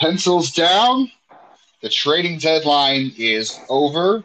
[0.00, 1.10] Pencils down.
[1.82, 4.24] The trading deadline is over,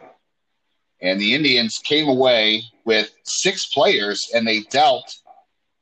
[1.00, 5.18] and the Indians came away with six players, and they dealt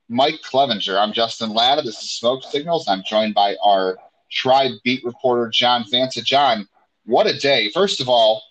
[0.09, 0.99] Mike Clevinger.
[0.99, 1.83] I'm Justin Latta.
[1.83, 2.89] This is Smoke Signals.
[2.89, 3.97] I'm joined by our
[4.31, 6.23] Tribe beat reporter, John Fanta.
[6.23, 6.69] John,
[7.07, 7.71] what a day.
[7.71, 8.43] First of all,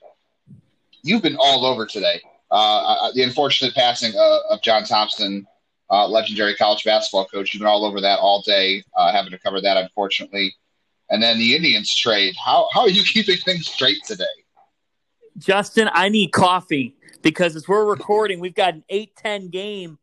[1.03, 2.21] you've been all over today.
[2.53, 5.47] Uh, the unfortunate passing uh, of John Thompson,
[5.89, 7.51] uh, legendary college basketball coach.
[7.51, 10.55] You've been all over that all day, uh, having to cover that, unfortunately.
[11.09, 12.35] And then the Indians trade.
[12.43, 14.25] How, how are you keeping things straight today?
[15.39, 19.97] Justin, I need coffee because as we're recording, we've got an 8 10 game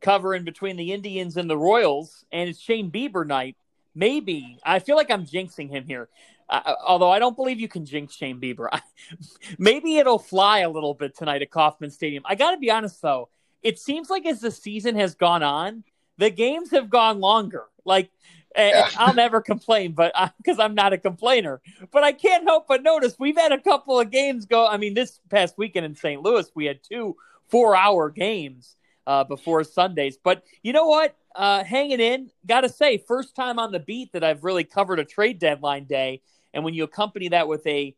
[0.00, 3.56] covering between the Indians and the Royals, and it's Shane Bieber night.
[3.94, 4.58] Maybe.
[4.64, 6.08] I feel like I'm jinxing him here.
[6.54, 8.68] Uh, although I don't believe you can jinx Shane Bieber.
[9.58, 12.22] Maybe it'll fly a little bit tonight at Kauffman Stadium.
[12.26, 13.28] I got to be honest, though.
[13.62, 15.84] It seems like as the season has gone on,
[16.18, 17.64] the games have gone longer.
[17.84, 18.10] Like,
[18.56, 18.88] yeah.
[18.98, 23.16] I'll never complain, but because I'm not a complainer, but I can't help but notice
[23.18, 24.66] we've had a couple of games go.
[24.66, 26.22] I mean, this past weekend in St.
[26.22, 27.16] Louis, we had two
[27.48, 28.76] four hour games
[29.06, 30.16] uh, before Sundays.
[30.22, 31.16] But you know what?
[31.34, 35.00] Uh, hanging in, got to say, first time on the beat that I've really covered
[35.00, 36.22] a trade deadline day.
[36.54, 37.94] And when you accompany that with a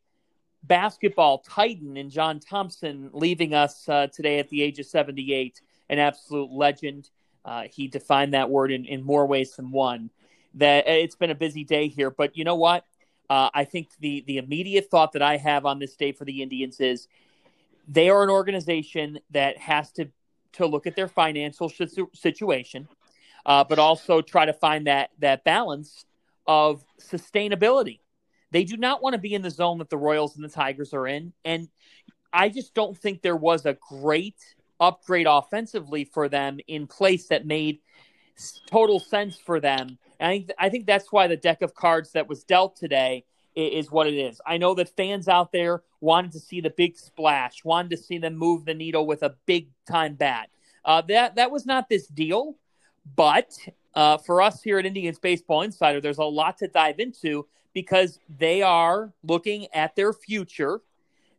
[0.67, 5.99] basketball titan and John Thompson leaving us uh, today at the age of 78, an
[5.99, 7.11] absolute legend.
[7.45, 10.11] Uh, he defined that word in, in more ways than one.
[10.55, 12.84] That uh, it's been a busy day here, but you know what?
[13.29, 16.43] Uh, I think the the immediate thought that I have on this day for the
[16.43, 17.09] Indians is
[17.87, 20.09] they are an organization that has to
[20.53, 21.71] to look at their financial
[22.15, 22.89] situation,
[23.45, 26.07] uh, but also try to find that that balance
[26.47, 28.01] of sustainability.
[28.50, 30.94] They do not want to be in the zone that the Royals and the Tigers
[30.94, 31.69] are in, and
[32.33, 34.36] I just don't think there was a great
[34.78, 37.80] upgrade offensively for them in place that made
[38.66, 39.98] total sense for them.
[40.20, 43.87] And I, I think that's why the deck of cards that was dealt today is,
[43.87, 44.41] is what it is.
[44.47, 48.19] I know that fans out there wanted to see the big splash, wanted to see
[48.19, 50.50] them move the needle with a big time bat.
[50.84, 52.56] Uh, that that was not this deal,
[53.16, 53.56] but
[53.94, 58.20] uh, for us here at Indians Baseball Insider, there's a lot to dive into because
[58.38, 60.81] they are looking at their future.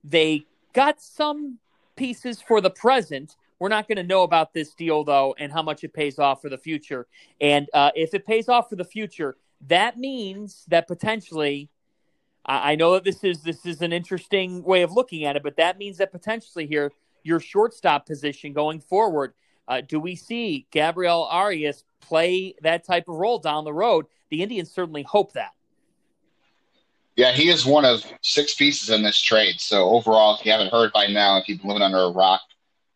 [0.03, 1.57] They got some
[1.95, 3.37] pieces for the present.
[3.57, 6.43] We're not going to know about this deal though, and how much it pays off
[6.43, 7.07] for the future.
[7.41, 9.35] And uh, if it pays off for the future,
[9.67, 11.71] that means that potentially
[12.45, 15.57] I know that this is this is an interesting way of looking at it, but
[15.57, 16.91] that means that potentially here
[17.23, 19.33] your shortstop position going forward.
[19.67, 24.05] Uh, do we see Gabriel Arias play that type of role down the road?
[24.29, 25.56] The Indians certainly hope that.
[27.17, 29.59] Yeah, he is one of six pieces in this trade.
[29.59, 32.41] So overall, if you haven't heard by now, if you've been living under a rock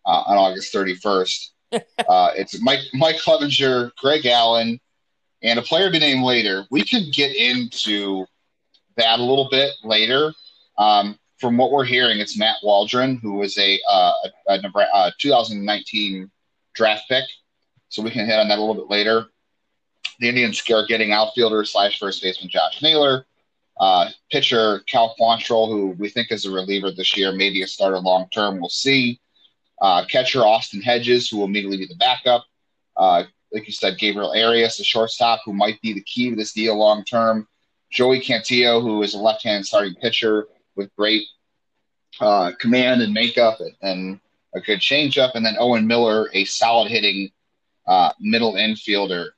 [0.06, 4.80] uh, on August 31st, uh, it's Mike Mike Clevinger, Greg Allen,
[5.42, 6.66] and a player to be named later.
[6.70, 8.26] We could get into
[8.96, 10.34] that a little bit later.
[10.78, 14.12] Um, from what we're hearing, it's Matt Waldron, who was a, uh,
[14.48, 16.30] a, a, a uh, 2019
[16.76, 17.26] draft pick.
[17.90, 19.26] So we can hit on that a little bit later.
[20.20, 23.26] The Indians are getting outfielder slash first baseman Josh Naylor,
[23.80, 28.00] uh, pitcher Cal Quantrill, who we think is a reliever this year, maybe a starter
[28.00, 28.60] long term.
[28.60, 29.20] We'll see.
[29.82, 32.46] Uh, catcher Austin Hedges, who will immediately be the backup.
[32.96, 36.54] Uh, like you said, Gabriel Arias, the shortstop, who might be the key to this
[36.54, 37.48] deal long term.
[37.92, 41.24] Joey Cantillo, who is a left-hand starting pitcher with great
[42.20, 44.20] uh, command and makeup and, and,
[44.54, 47.32] a good changeup, and then Owen Miller, a solid hitting
[47.88, 49.30] uh, middle infielder.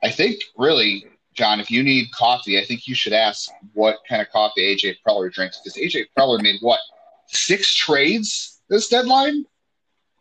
[0.00, 4.20] I think really, John, if you need coffee, I think you should ask what kind
[4.20, 6.80] of coffee AJ Preller drinks because AJ Preller made what
[7.26, 9.44] six trades this deadline.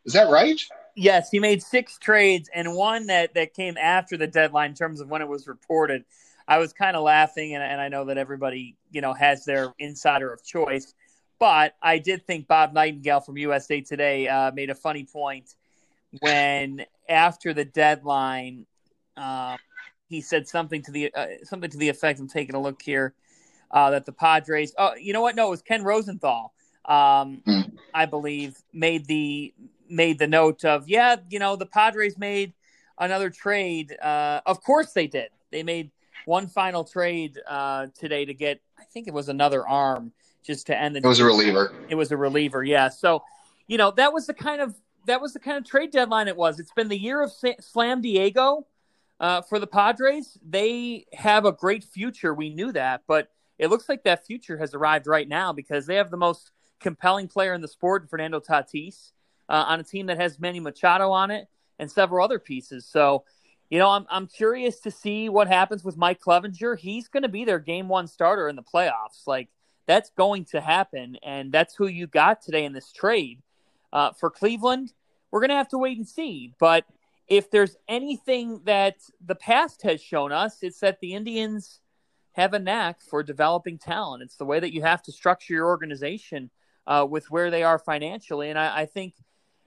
[0.06, 0.62] Is that right?
[0.96, 5.02] Yes, he made six trades and one that that came after the deadline in terms
[5.02, 6.04] of when it was reported.
[6.48, 9.72] I was kind of laughing, and, and I know that everybody, you know, has their
[9.78, 10.94] insider of choice.
[11.40, 15.54] But I did think Bob Nightingale from USA Today uh, made a funny point
[16.20, 18.66] when after the deadline,
[19.16, 19.58] uh,
[20.10, 22.20] he said something to the uh, something to the effect.
[22.20, 23.14] I'm taking a look here
[23.72, 24.74] uh, that the Padres.
[24.78, 25.36] Oh, you know what?
[25.36, 26.54] No, it was Ken Rosenthal.
[26.86, 27.62] Um, hmm.
[27.94, 29.54] I believe made the
[29.88, 32.54] made the note of yeah, you know, the Padres made
[32.98, 33.96] another trade.
[34.02, 35.30] Uh, of course they did.
[35.52, 35.92] They made
[36.26, 40.12] one final trade uh, today to get, I think it was another arm
[40.44, 41.00] just to end the.
[41.00, 41.74] It was a reliever.
[41.90, 42.90] It was a reliever, yeah.
[42.90, 43.24] So,
[43.68, 46.36] you know, that was the kind of that was the kind of trade deadline it
[46.36, 46.60] was.
[46.60, 48.68] It's been the year of Slam Diego
[49.20, 50.38] uh, for the Padres.
[50.48, 52.34] They have a great future.
[52.34, 55.96] We knew that, but it looks like that future has arrived right now because they
[55.96, 59.12] have the most compelling player in the sport, Fernando Tatis.
[59.50, 61.48] uh, on a team that has Manny Machado on it
[61.80, 62.86] and several other pieces.
[62.86, 63.26] So,
[63.70, 66.78] you know, I'm I'm curious to see what happens with Mike Clevinger.
[66.78, 69.28] He's going to be their game one starter in the playoffs.
[69.28, 69.50] Like
[69.88, 73.42] that's going to happen, and that's who you got today in this trade.
[73.92, 74.94] Uh, for Cleveland,
[75.32, 76.54] we're going to have to wait and see.
[76.60, 76.86] But
[77.30, 81.80] if there's anything that the past has shown us, it's that the Indians
[82.34, 84.24] have a knack for developing talent.
[84.24, 86.50] It's the way that you have to structure your organization
[86.88, 88.50] uh, with where they are financially.
[88.50, 89.14] And I, I, think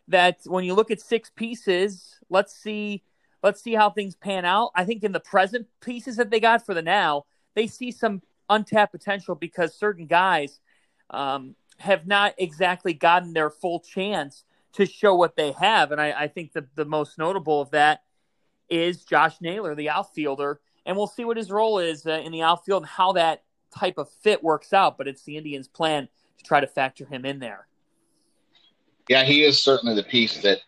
[0.08, 3.04] that when you look at six pieces, let's see
[3.42, 4.70] let's see how things pan out.
[4.74, 7.24] I think in the present pieces that they got for the now,
[7.54, 10.60] they see some untapped potential because certain guys
[11.10, 14.44] um, have not exactly gotten their full chance
[14.74, 15.92] to show what they have.
[15.92, 18.02] And I, I think the, the most notable of that
[18.68, 20.60] is Josh Naylor, the outfielder.
[20.86, 23.42] And we'll see what his role is uh, in the outfield and how that
[23.74, 24.98] type of fit works out.
[24.98, 26.08] But it's the Indians' plan
[26.38, 27.66] to try to factor him in there.
[29.08, 30.58] Yeah, he is certainly the piece that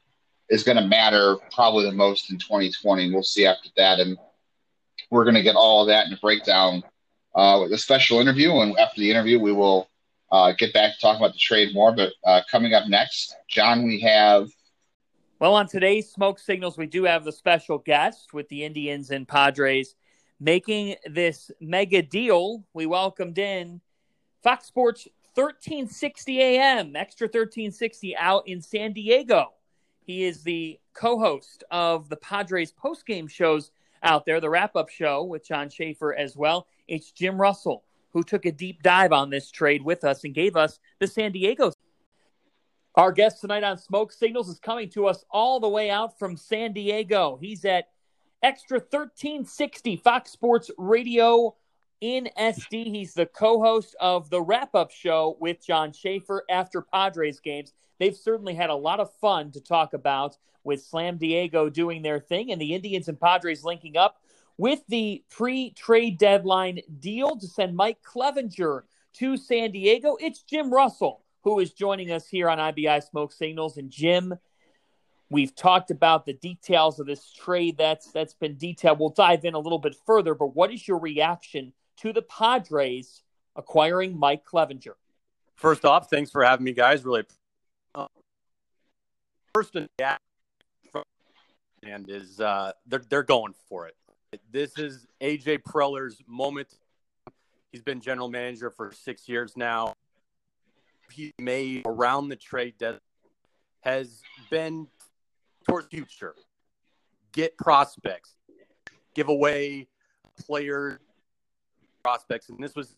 [0.51, 3.13] is going to matter probably the most in 2020.
[3.13, 4.01] We'll see after that.
[4.01, 4.19] And
[5.11, 6.83] we're going to get all of that in a breakdown
[7.35, 8.53] uh, with a special interview.
[8.53, 9.89] And after the interview, we will
[10.35, 11.95] uh, get back to talking about the trade more.
[11.95, 14.49] But uh, coming up next, John, we have.
[15.39, 19.29] Well, on today's Smoke Signals, we do have the special guest with the Indians and
[19.29, 19.95] Padres
[20.41, 22.65] making this mega deal.
[22.75, 23.81] We welcomed in
[24.43, 29.53] Fox Sports 1360 AM, extra 1360 out in San Diego.
[30.05, 33.71] He is the co host of the Padres post game shows
[34.03, 36.67] out there, the wrap up show with John Schaefer as well.
[36.89, 37.85] It's Jim Russell
[38.15, 41.33] who took a deep dive on this trade with us and gave us the San
[41.33, 41.73] Diego.
[42.95, 46.37] Our guest tonight on Smoke Signals is coming to us all the way out from
[46.37, 47.37] San Diego.
[47.41, 47.89] He's at
[48.41, 51.57] Extra 1360 Fox Sports Radio
[52.01, 52.87] in SD.
[52.87, 57.73] He's the co host of the wrap up show with John Schaefer after Padres games.
[57.99, 62.21] They've certainly had a lot of fun to talk about with Slam Diego doing their
[62.21, 64.19] thing and the Indians and Padres linking up
[64.59, 68.83] with the pre trade deadline deal to send Mike Clevinger
[69.15, 70.17] to San Diego.
[70.21, 73.77] It's Jim Russell who is joining us here on IBI Smoke Signals.
[73.77, 74.35] And Jim,
[75.31, 78.99] we've talked about the details of this trade that's that's been detailed.
[78.99, 83.23] We'll dive in a little bit further, but what is your reaction to the Padres
[83.55, 84.95] acquiring Mike Clevinger?
[85.55, 87.05] First off, thanks for having me, guys.
[87.05, 87.25] Really,
[87.95, 88.09] uh,
[89.55, 89.89] first and
[91.83, 93.95] and is uh, they're they're going for it.
[94.51, 96.69] This is AJ Preller's moment.
[97.73, 99.95] He's been general manager for six years now.
[101.11, 103.01] He made around the trade deadline
[103.85, 104.87] has been
[105.69, 106.35] towards future.
[107.33, 108.37] Get prospects,
[109.15, 109.89] give away
[110.47, 111.01] player
[112.03, 112.97] prospects, and this was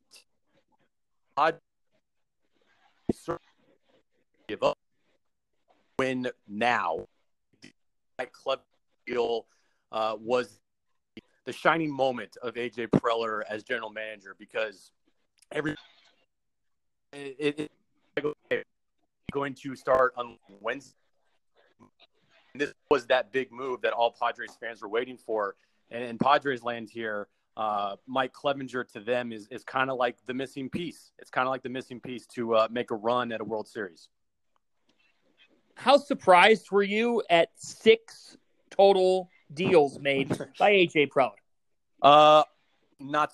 [1.36, 1.58] odd.
[4.48, 4.78] Give up.
[5.98, 7.06] Win now.
[8.18, 8.60] That club
[9.06, 9.46] deal
[9.90, 10.60] uh, was
[11.46, 14.90] the shining moment of AJ Preller as general manager because
[15.52, 15.75] every
[17.12, 17.70] it,
[18.50, 18.66] it,
[19.32, 20.94] going to start on Wednesday.
[22.52, 25.56] And this was that big move that all Padres fans were waiting for.
[25.90, 30.16] And in Padres land here, uh, Mike Clevinger to them is, is kind of like
[30.26, 31.12] the missing piece.
[31.19, 33.69] It's kind of like the missing piece to uh, make a run at a World
[33.69, 34.08] Series.
[35.75, 38.36] How surprised were you at six
[38.70, 41.32] total deals made by AJ Preller?
[42.03, 42.43] Uh,
[43.00, 43.32] not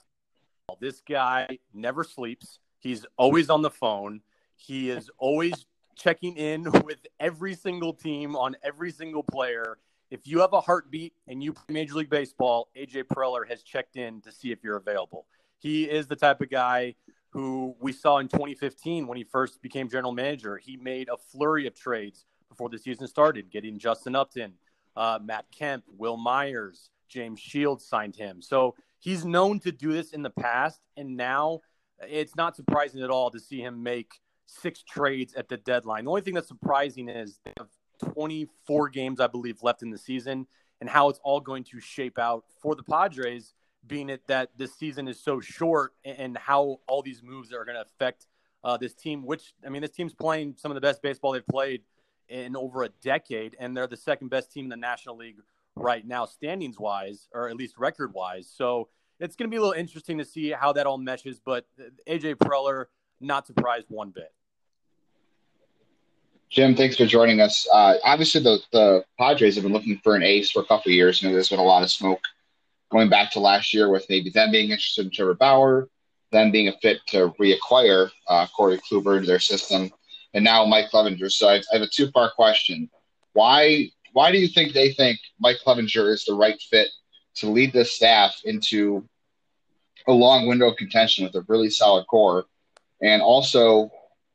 [0.80, 2.58] this guy never sleeps.
[2.78, 4.20] He's always on the phone.
[4.56, 5.66] He is always
[5.96, 9.78] checking in with every single team on every single player.
[10.10, 13.96] If you have a heartbeat and you play Major League Baseball, AJ Preller has checked
[13.96, 15.26] in to see if you're available.
[15.58, 16.94] He is the type of guy
[17.30, 20.58] who we saw in 2015 when he first became general manager.
[20.58, 24.52] He made a flurry of trades before the season started, getting Justin Upton,
[24.96, 28.42] uh, Matt Kemp, Wil Myers, James Shields signed him.
[28.42, 31.60] So he's known to do this in the past, and now
[32.00, 34.12] it's not surprising at all to see him make
[34.46, 36.04] six trades at the deadline.
[36.04, 37.68] The only thing that's surprising is they have
[38.14, 40.46] 24 games, I believe, left in the season,
[40.80, 43.54] and how it's all going to shape out for the Padres,
[43.86, 47.76] being it that this season is so short, and how all these moves are going
[47.76, 48.26] to affect
[48.64, 49.24] uh, this team.
[49.24, 51.82] Which I mean, this team's playing some of the best baseball they've played
[52.32, 55.36] in over a decade, and they're the second best team in the National League
[55.76, 58.50] right now, standings wise, or at least record wise.
[58.52, 58.88] So
[59.20, 61.40] it's going to be a little interesting to see how that all meshes.
[61.44, 61.66] But
[62.08, 62.86] AJ Preller,
[63.20, 64.32] not surprised one bit.
[66.50, 67.66] Jim, thanks for joining us.
[67.72, 71.22] Uh, obviously, the, the Padres have been looking for an ace for a couple years.
[71.22, 72.20] You know, there's been a lot of smoke
[72.90, 75.88] going back to last year with maybe them being interested in Trevor Bauer,
[76.30, 79.90] them being a fit to reacquire uh, Corey Kluber into their system.
[80.34, 81.30] And now Mike Clevinger.
[81.30, 82.88] So I, I have a two part question.
[83.32, 86.88] Why why do you think they think Mike Clevinger is the right fit
[87.36, 89.08] to lead this staff into
[90.06, 92.44] a long window of contention with a really solid core?
[93.00, 93.90] And also,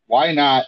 [0.07, 0.65] why not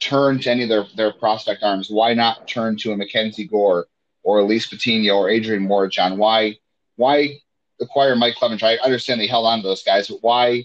[0.00, 1.90] turn to any of their, their prospect arms?
[1.90, 3.86] Why not turn to a Mackenzie Gore
[4.22, 6.16] or Luis Patino or Adrian Morejon?
[6.16, 6.58] Why
[6.96, 7.40] why
[7.80, 8.62] acquire Mike Clevinger?
[8.62, 10.64] I understand they held on to those guys, but why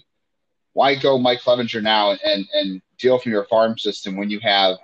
[0.72, 4.76] why go Mike Clevinger now and, and deal from your farm system when you have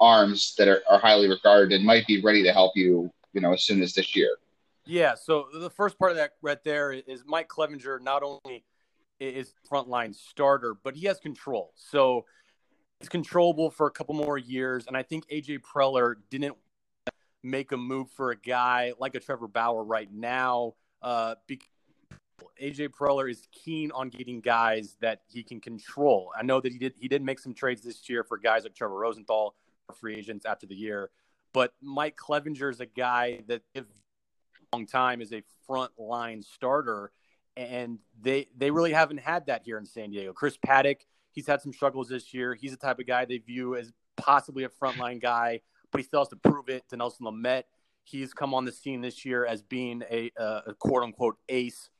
[0.00, 3.52] arms that are, are highly regarded and might be ready to help you, you know,
[3.52, 4.36] as soon as this year?
[4.86, 5.14] Yeah.
[5.14, 8.64] So the first part of that right there is Mike Clevinger not only
[9.20, 11.72] is frontline starter, but he has control.
[11.76, 12.24] So
[13.00, 14.86] he's controllable for a couple more years.
[14.86, 16.56] And I think AJ Preller didn't
[17.42, 21.68] make a move for a guy like a Trevor Bauer right now uh, because
[22.60, 26.32] AJ Preller is keen on getting guys that he can control.
[26.38, 28.74] I know that he did he did make some trades this year for guys like
[28.74, 29.54] Trevor Rosenthal,
[29.94, 31.10] free agents after the year,
[31.52, 33.84] but Mike Clevinger is a guy that if
[34.72, 37.12] long time is a front line starter,
[37.56, 40.32] and they they really haven't had that here in San Diego.
[40.32, 41.00] Chris Paddack,
[41.32, 42.54] he's had some struggles this year.
[42.54, 46.20] He's the type of guy they view as possibly a frontline guy, but he still
[46.20, 47.64] has to prove it to Nelson Lamet.
[48.04, 51.90] He's come on the scene this year as being a, a quote unquote ace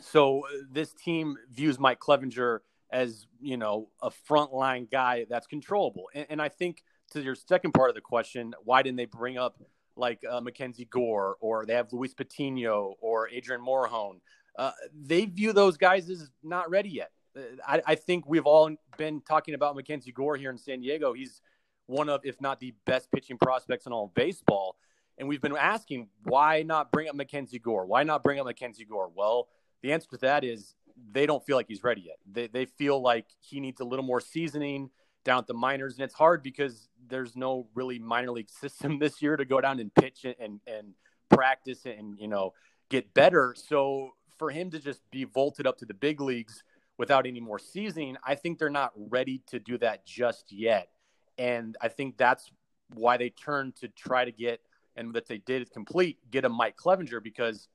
[0.00, 6.04] so uh, this team views Mike Clevinger as you know a frontline guy that's controllable,
[6.14, 9.36] and, and, I think to your second part of the question, why didn't they bring
[9.38, 9.60] up
[9.96, 14.20] like uh, Mackenzie Gore or they have Luis Patino or Adrian Morejon?
[14.58, 17.10] Uh, they view those guys as not ready yet.
[17.36, 21.12] Uh, I, I, think we've all been talking about Mackenzie Gore here in San Diego.
[21.12, 21.40] He's
[21.86, 24.76] one of, if not the best pitching prospects in all of baseball.
[25.18, 27.86] And we've been asking, why not bring up Mackenzie Gore?
[27.86, 29.10] Why not bring up Mackenzie Gore?
[29.14, 29.48] Well,
[29.82, 30.74] the answer to that is
[31.12, 32.16] they don't feel like he's ready yet.
[32.30, 34.90] They, they feel like he needs a little more seasoning
[35.24, 35.94] down at the minors.
[35.94, 39.78] And it's hard because there's no really minor league system this year to go down
[39.80, 40.94] and pitch and, and
[41.28, 42.52] practice and, you know,
[42.88, 43.54] get better.
[43.56, 46.62] So for him to just be vaulted up to the big leagues
[46.96, 50.88] without any more seasoning, I think they're not ready to do that just yet.
[51.36, 52.50] And I think that's
[52.94, 54.60] why they turned to try to get,
[54.96, 57.68] and that they did complete, get a Mike Clevinger because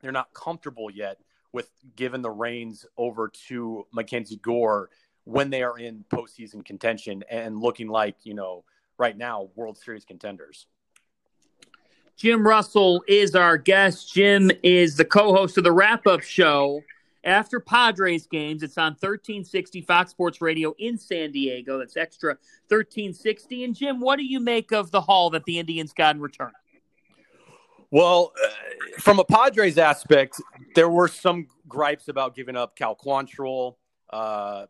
[0.00, 1.18] they're not comfortable yet
[1.56, 4.90] with giving the reins over to Mackenzie Gore
[5.24, 8.62] when they are in postseason contention and looking like, you know,
[8.98, 10.66] right now, World Series contenders.
[12.14, 14.12] Jim Russell is our guest.
[14.12, 16.82] Jim is the co host of the wrap up show
[17.24, 18.62] after Padres games.
[18.62, 21.78] It's on 1360 Fox Sports Radio in San Diego.
[21.78, 22.36] That's extra
[22.68, 23.64] 1360.
[23.64, 26.52] And Jim, what do you make of the haul that the Indians got in return?
[27.96, 28.50] Well, uh,
[29.00, 30.38] from a Padres aspect,
[30.74, 33.76] there were some gripes about giving up Cal Quantrill,
[34.10, 34.66] uh,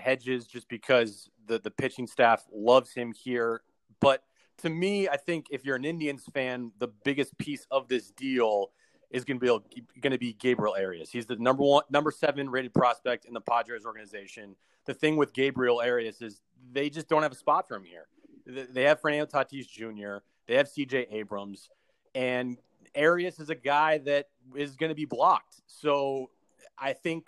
[0.00, 3.62] Hedges, just because the the pitching staff loves him here.
[4.00, 4.22] But
[4.58, 8.70] to me, I think if you're an Indians fan, the biggest piece of this deal
[9.10, 11.10] is going to be going to be Gabriel Arias.
[11.10, 14.54] He's the number one, number seven rated prospect in the Padres organization.
[14.84, 18.06] The thing with Gabriel Arias is they just don't have a spot for him here.
[18.46, 20.22] They have Fernando Tatis Jr.
[20.46, 21.08] They have C.J.
[21.10, 21.70] Abrams.
[22.14, 22.56] And
[22.96, 25.56] Arias is a guy that is going to be blocked.
[25.66, 26.30] So
[26.78, 27.26] I think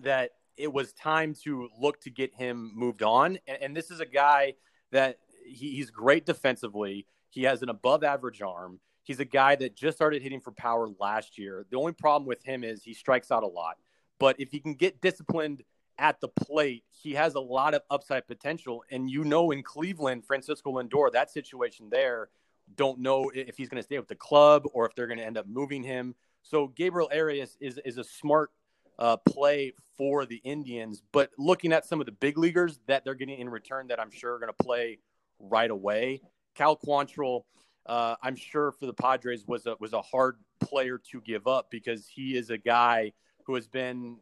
[0.00, 3.38] that it was time to look to get him moved on.
[3.46, 4.54] And, and this is a guy
[4.92, 7.06] that he, he's great defensively.
[7.30, 8.80] He has an above average arm.
[9.02, 11.66] He's a guy that just started hitting for power last year.
[11.70, 13.76] The only problem with him is he strikes out a lot.
[14.18, 15.62] But if he can get disciplined
[15.98, 18.84] at the plate, he has a lot of upside potential.
[18.90, 22.28] And you know, in Cleveland, Francisco Lindor, that situation there,
[22.76, 25.24] don't know if he's going to stay with the club or if they're going to
[25.24, 26.14] end up moving him.
[26.42, 28.50] So Gabriel Arias is is a smart
[28.98, 31.02] uh, play for the Indians.
[31.12, 34.10] But looking at some of the big leaguers that they're getting in return, that I'm
[34.10, 34.98] sure are going to play
[35.38, 36.22] right away.
[36.54, 37.42] Cal Quantrill,
[37.86, 41.70] uh, I'm sure for the Padres was a was a hard player to give up
[41.70, 43.12] because he is a guy
[43.44, 44.18] who has been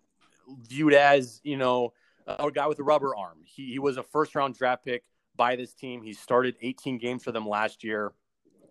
[0.69, 1.93] viewed as you know
[2.27, 3.39] a guy with a rubber arm.
[3.45, 5.05] He, he was a first round draft pick
[5.37, 6.03] by this team.
[6.03, 8.13] He started 18 games for them last year.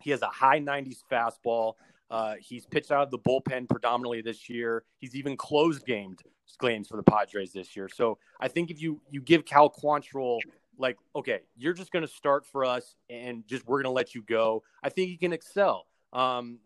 [0.03, 1.73] He has a high 90s fastball.
[2.09, 4.83] Uh, he's pitched out of the bullpen predominantly this year.
[4.97, 6.19] He's even closed games
[6.59, 7.87] games for the Padres this year.
[7.87, 10.39] So I think if you you give Cal Quantrill
[10.77, 14.13] like, okay, you're just going to start for us, and just we're going to let
[14.13, 14.63] you go.
[14.83, 15.85] I think he can excel.
[16.11, 16.59] Um,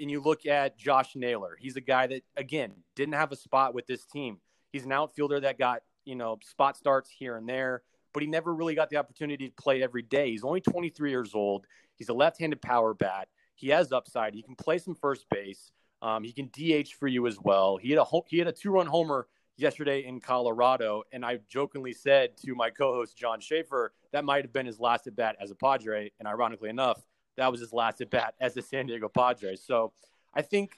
[0.00, 1.56] and you look at Josh Naylor.
[1.58, 4.38] He's a guy that again didn't have a spot with this team.
[4.72, 8.54] He's an outfielder that got you know spot starts here and there but he never
[8.54, 10.30] really got the opportunity to play every day.
[10.30, 11.66] He's only 23 years old.
[12.02, 13.28] He's a left-handed power bat.
[13.54, 14.34] He has upside.
[14.34, 15.70] He can play some first base.
[16.02, 17.76] Um, he can DH for you as well.
[17.76, 22.36] He had a he had a two-run homer yesterday in Colorado, and I jokingly said
[22.38, 25.54] to my co-host John Schaefer that might have been his last at bat as a
[25.54, 27.00] Padre, and ironically enough,
[27.36, 29.54] that was his last at bat as a San Diego Padre.
[29.54, 29.92] So
[30.34, 30.72] I think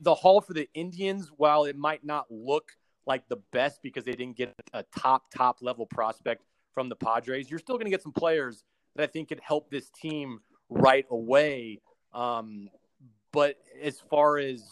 [0.00, 2.72] the haul for the Indians, while it might not look
[3.06, 7.48] like the best because they didn't get a top top level prospect from the Padres,
[7.48, 8.62] you're still going to get some players
[8.96, 11.80] that I think could help this team right away.
[12.12, 12.70] Um,
[13.32, 14.62] but as far as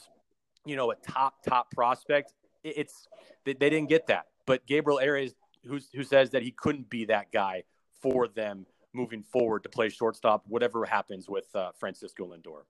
[0.65, 2.33] you know, a top top prospect,
[2.63, 3.07] it's
[3.45, 4.27] they, they didn't get that.
[4.47, 5.35] But Gabriel Arias,
[5.67, 7.65] who who says that he couldn't be that guy
[8.01, 12.63] for them moving forward to play shortstop, whatever happens with uh, Francisco Lindor.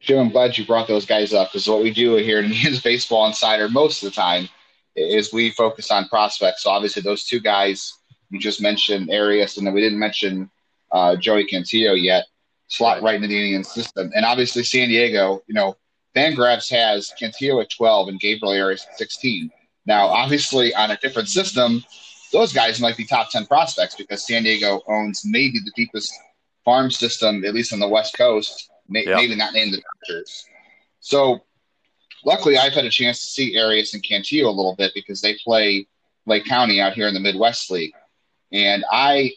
[0.00, 2.80] Jim, I'm glad you brought those guys up because what we do here in Indians
[2.80, 4.48] Baseball Insider most of the time
[4.94, 6.62] is we focus on prospects.
[6.62, 7.94] So obviously, those two guys
[8.30, 10.50] you just mentioned, Arias, and then we didn't mention
[10.96, 12.24] uh, Joey Cantillo yet,
[12.68, 14.10] slot right into the Indian system.
[14.14, 15.76] And obviously, San Diego, you know,
[16.14, 19.50] Van Fangraphs has Cantillo at 12 and Gabriel Arias at 16.
[19.84, 21.84] Now, obviously, on a different system,
[22.32, 26.12] those guys might be top 10 prospects because San Diego owns maybe the deepest
[26.64, 29.16] farm system, at least on the West Coast, may, yep.
[29.16, 30.46] maybe not named the Dodgers.
[31.00, 31.44] So,
[32.24, 35.36] luckily, I've had a chance to see Arias and Cantillo a little bit because they
[35.44, 35.86] play
[36.24, 37.92] Lake County out here in the Midwest League.
[38.50, 39.32] And I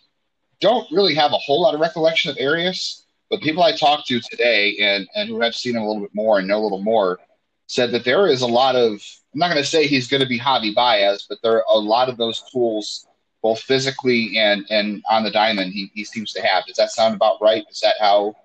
[0.61, 3.05] don't really have a whole lot of recollection of Arias.
[3.29, 6.15] But people I talked to today and, and who have seen him a little bit
[6.15, 7.19] more and know a little more
[7.67, 8.93] said that there is a lot of,
[9.33, 11.77] I'm not going to say he's going to be Javi Baez, but there are a
[11.77, 13.05] lot of those tools,
[13.43, 16.65] both physically and, and on the diamond, he, he seems to have.
[16.65, 17.63] Does that sound about right?
[17.69, 18.35] Is that how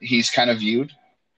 [0.00, 0.92] he's kind of viewed?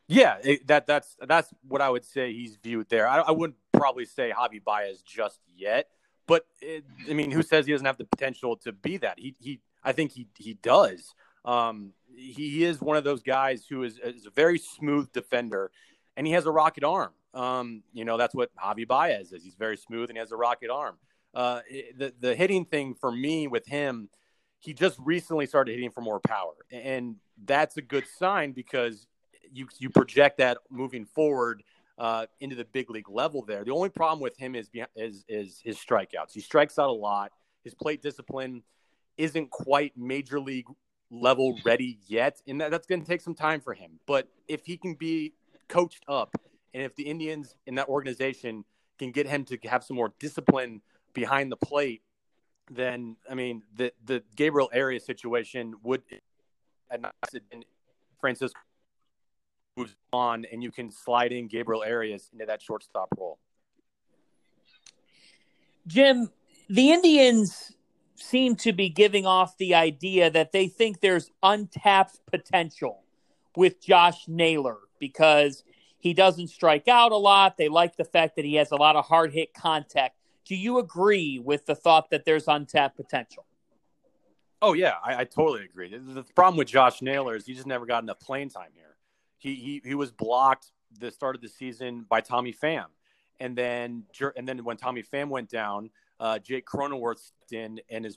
[0.06, 3.08] Yeah, it, that that's that's what I would say he's viewed there.
[3.08, 5.88] I, I wouldn't probably say Javi Baez just yet,
[6.26, 9.18] but it, I mean, who says he doesn't have the potential to be that?
[9.18, 11.14] He he, I think he he does.
[11.44, 15.70] Um, he is one of those guys who is, is, a very smooth defender,
[16.16, 17.12] and he has a rocket arm.
[17.34, 19.42] Um, you know, that's what Javi Baez is.
[19.42, 20.96] He's very smooth and he has a rocket arm.
[21.34, 21.60] Uh,
[21.96, 24.08] the the hitting thing for me with him,
[24.60, 29.06] he just recently started hitting for more power, and that's a good sign because
[29.50, 31.62] you you project that moving forward
[31.96, 33.42] uh, into the big league level.
[33.42, 36.32] There, the only problem with him is is is his strikeouts.
[36.34, 37.32] He strikes out a lot.
[37.64, 38.62] His plate discipline
[39.16, 40.66] isn't quite major league
[41.10, 44.00] level ready yet, and that, that's going to take some time for him.
[44.06, 45.34] But if he can be
[45.68, 46.34] coached up,
[46.74, 48.64] and if the Indians in that organization
[48.98, 50.80] can get him to have some more discipline
[51.12, 52.02] behind the plate,
[52.70, 56.02] then I mean the the Gabriel Arias situation would
[56.90, 57.06] and
[58.20, 58.58] Francisco
[59.76, 63.38] moves on, and you can slide in Gabriel Arias into that shortstop role.
[65.86, 66.30] Jim,
[66.68, 67.72] the Indians
[68.22, 73.02] seem to be giving off the idea that they think there's untapped potential
[73.56, 75.64] with Josh Naylor because
[75.98, 77.56] he doesn't strike out a lot.
[77.56, 80.16] They like the fact that he has a lot of hard hit contact.
[80.44, 83.44] Do you agree with the thought that there's untapped potential?
[84.60, 85.96] Oh yeah, I, I totally agree.
[85.96, 88.96] The, problem with Josh Naylor is he just never got enough playing time here.
[89.38, 92.86] He he he was blocked the start of the season by Tommy Pham,
[93.40, 94.04] and then
[94.36, 95.90] and then when Tommy Pham went down,
[96.22, 98.16] uh, Jake Cronenworth in and is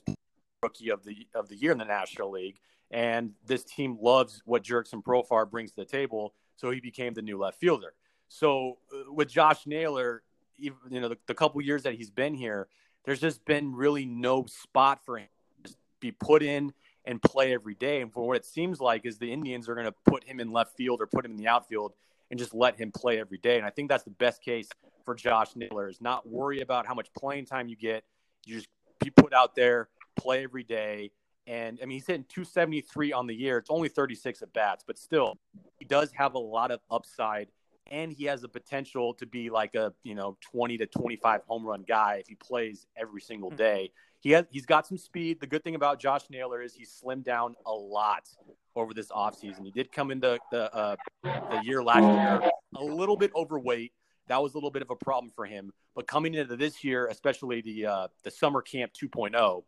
[0.62, 2.60] rookie of the of the year in the National League.
[2.92, 7.22] And this team loves what Jurickson Profar brings to the table, so he became the
[7.22, 7.94] new left fielder.
[8.28, 10.22] So uh, with Josh Naylor,
[10.56, 12.68] even, you know, the, the couple years that he's been here,
[13.04, 15.26] there's just been really no spot for him
[15.64, 16.72] to be put in
[17.04, 18.02] and play every day.
[18.02, 20.52] And for what it seems like is the Indians are going to put him in
[20.52, 21.92] left field or put him in the outfield
[22.30, 23.56] and just let him play every day.
[23.56, 24.68] And I think that's the best case
[25.04, 28.04] for Josh Naylor is not worry about how much playing time you get.
[28.44, 28.68] You just
[29.00, 31.12] be put out there, play every day.
[31.46, 33.58] And I mean, he's hitting 273 on the year.
[33.58, 35.38] It's only 36 at bats, but still,
[35.78, 37.48] he does have a lot of upside,
[37.88, 41.64] and he has the potential to be like a you know 20 to 25 home
[41.64, 43.56] run guy if he plays every single hmm.
[43.56, 43.92] day.
[44.26, 45.38] He has he's got some speed.
[45.38, 48.28] The good thing about Josh Naylor is he's slimmed down a lot
[48.74, 49.62] over this offseason.
[49.62, 53.92] He did come into the uh, the year last year a little bit overweight.
[54.26, 55.70] That was a little bit of a problem for him.
[55.94, 59.62] But coming into this year, especially the uh, the summer camp 2.0,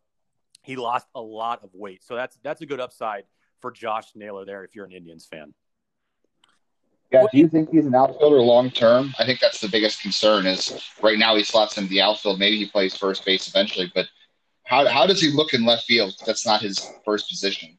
[0.65, 2.03] he lost a lot of weight.
[2.03, 3.27] So that's that's a good upside
[3.61, 5.55] for Josh Naylor there if you're an Indians fan.
[7.13, 9.15] Yeah, do you think he's an outfielder long term?
[9.21, 10.47] I think that's the biggest concern.
[10.47, 12.41] Is right now he slots into the outfield.
[12.41, 14.09] Maybe he plays first base eventually, but
[14.69, 16.15] how how does he look in left field?
[16.27, 17.79] That's not his first position.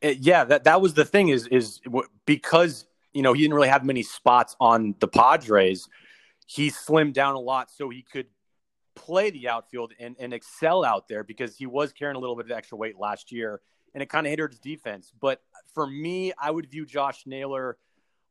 [0.00, 1.28] It, yeah, that that was the thing.
[1.28, 1.80] Is is
[2.26, 5.88] because you know he didn't really have many spots on the Padres.
[6.46, 8.26] He slimmed down a lot so he could
[8.94, 12.46] play the outfield and, and excel out there because he was carrying a little bit
[12.46, 13.60] of extra weight last year
[13.94, 15.12] and it kind of hindered his defense.
[15.20, 15.40] But
[15.72, 17.78] for me, I would view Josh Naylor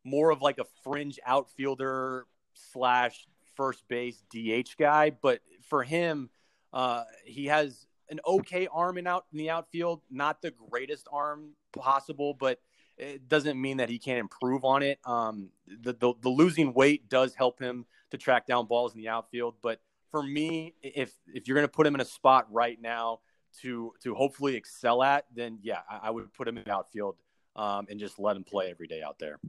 [0.03, 5.39] more of like a fringe outfielder slash first base DH guy, but
[5.69, 6.29] for him,
[6.73, 11.51] uh, he has an okay arm in out in the outfield, not the greatest arm
[11.73, 12.59] possible, but
[12.97, 14.99] it doesn't mean that he can't improve on it.
[15.05, 19.09] Um, the, the, the losing weight does help him to track down balls in the
[19.09, 22.81] outfield, but for me, if if you're going to put him in a spot right
[22.81, 23.19] now
[23.61, 27.17] to to hopefully excel at, then yeah, I, I would put him in outfield
[27.55, 29.39] um, and just let him play every day out there.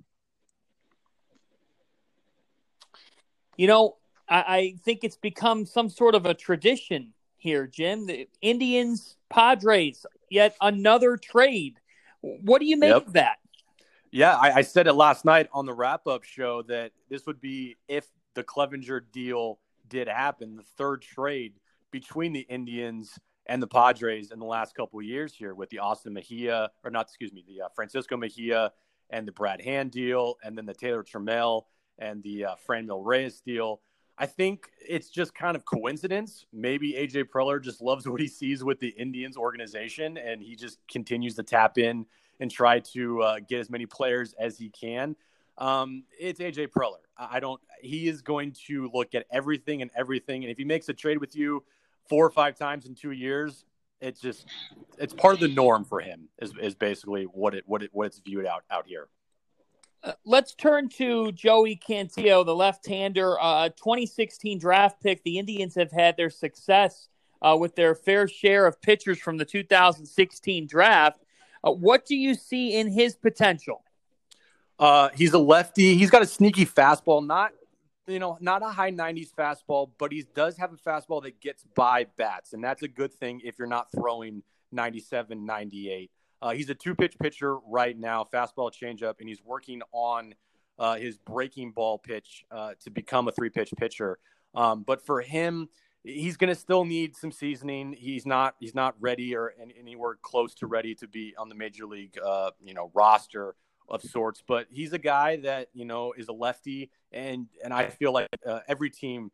[3.57, 3.97] You know,
[4.29, 8.07] I, I think it's become some sort of a tradition here, Jim.
[8.07, 11.79] The Indians, Padres, yet another trade.
[12.21, 13.07] What do you make yep.
[13.07, 13.39] of that?
[14.11, 17.41] Yeah, I, I, said it last night on the wrap up show that this would
[17.41, 21.55] be, if the Clevinger deal did happen, the third trade
[21.91, 25.79] between the Indians and the Padres in the last couple of years here with the
[25.79, 28.73] Austin Mejia, or not, excuse me, the uh, Francisco Mejia
[29.11, 31.63] and the Brad Hand deal, and then the Taylor Trammell
[31.99, 33.81] and the uh, Franmil Reyes deal.
[34.19, 36.47] I think it's just kind of coincidence.
[36.53, 40.79] Maybe AJ Preller just loves what he sees with the Indians organization, and he just
[40.91, 42.05] continues to tap in
[42.41, 45.15] and try to uh, get as many players as he can.
[45.57, 46.99] Um, it's AJ Preller.
[47.17, 47.61] I don't.
[47.81, 51.19] He is going to look at everything and everything, and if he makes a trade
[51.19, 51.65] with you
[52.09, 53.65] four or five times in two years,
[54.01, 54.47] it's just
[54.99, 56.29] it's part of the norm for him.
[56.41, 59.09] Is is basically what it what it what it's viewed out out here.
[60.03, 65.23] Uh, let's turn to Joey Cantillo, the left-hander, uh, 2016 draft pick.
[65.25, 67.09] The Indians have had their success
[67.43, 71.21] uh, with their fair share of pitchers from the 2016 draft.
[71.65, 73.83] Uh, what do you see in his potential?
[74.79, 75.97] Uh, he's a lefty.
[75.97, 77.53] He's got a sneaky fastball, not
[78.09, 81.63] you know, not a high 90s fastball, but he does have a fastball that gets
[81.75, 86.11] by bats, and that's a good thing if you're not throwing 97, 98.
[86.41, 90.35] Uh, he's a two pitch pitcher right now, fastball changeup, and he's working on
[90.79, 94.19] uh, his breaking ball pitch uh, to become a three pitch pitcher.
[94.55, 95.69] Um, but for him,
[96.05, 97.95] he's going to still need some seasoning.
[97.99, 101.87] He's not he's not ready or anywhere close to ready to be on the major
[101.87, 103.55] league uh, you know roster
[103.89, 104.43] of sorts.
[104.47, 108.29] But he's a guy that you know is a lefty, and and I feel like
[108.47, 109.31] uh, every team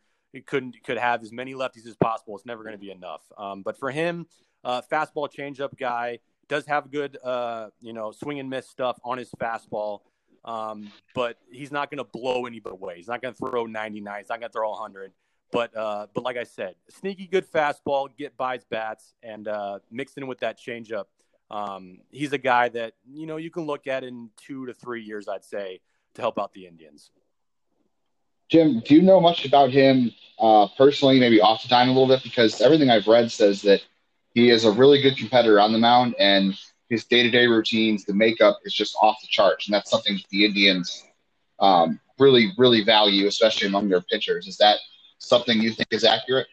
[0.46, 2.36] couldn't could have as many lefties as possible.
[2.36, 3.22] It's never going to be enough.
[3.36, 4.26] Um, but for him,
[4.64, 9.18] uh, fastball changeup guy does have good, uh, you know, swing and miss stuff on
[9.18, 10.00] his fastball.
[10.44, 12.96] Um, but he's not going to blow anybody away.
[12.96, 14.18] He's not going to throw 99.
[14.18, 15.12] He's not going to throw 100.
[15.52, 19.78] But uh, but like I said, sneaky good fastball, get by his bats, and uh,
[20.16, 21.04] in with that changeup.
[21.50, 25.02] Um, he's a guy that you know you can look at in two to three
[25.02, 25.80] years, I'd say,
[26.14, 27.12] to help out the Indians.
[28.48, 31.20] Jim, do you know much about him uh, personally?
[31.20, 33.82] Maybe off the time a little bit, because everything I've read says that
[34.34, 36.54] he is a really good competitor on the mound, and
[36.90, 41.04] his day-to-day routines, the makeup is just off the charts, and that's something the Indians
[41.60, 44.46] um, really, really value, especially among their pitchers.
[44.46, 44.78] Is that
[45.18, 46.46] something you think is accurate?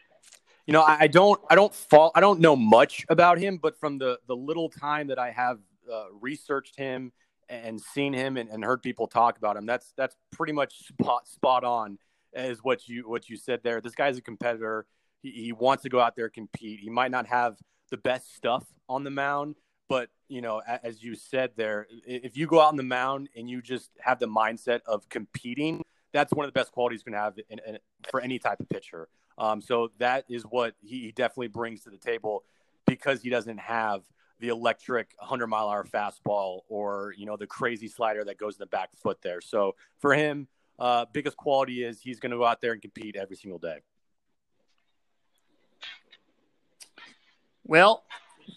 [0.68, 3.98] You know, I, don't, I don't fall, I don't know much about him, but from
[3.98, 5.60] the the little time that I have
[5.92, 7.12] uh, researched him
[7.50, 11.28] and seen him and, and heard people talk about him, that's that's pretty much spot
[11.28, 11.98] spot on
[12.34, 13.82] as what you what you said there.
[13.82, 14.86] This guy's a competitor.
[15.22, 16.80] He, he wants to go out there and compete.
[16.80, 17.58] He might not have
[17.90, 19.56] the best stuff on the mound.
[19.90, 23.50] But you know, as you said there, if you go out on the mound and
[23.50, 27.14] you just have the mindset of competing, that's one of the best qualities you can
[27.14, 27.78] have in, in,
[28.10, 29.10] for any type of pitcher.
[29.38, 32.44] Um, so that is what he definitely brings to the table
[32.86, 34.04] because he doesn't have
[34.40, 38.60] the electric 100 mile hour fastball or you know the crazy slider that goes in
[38.60, 39.42] the back foot there.
[39.42, 40.48] So for him,
[40.80, 43.80] uh, biggest quality is he's going to go out there and compete every single day.
[47.66, 48.04] Well,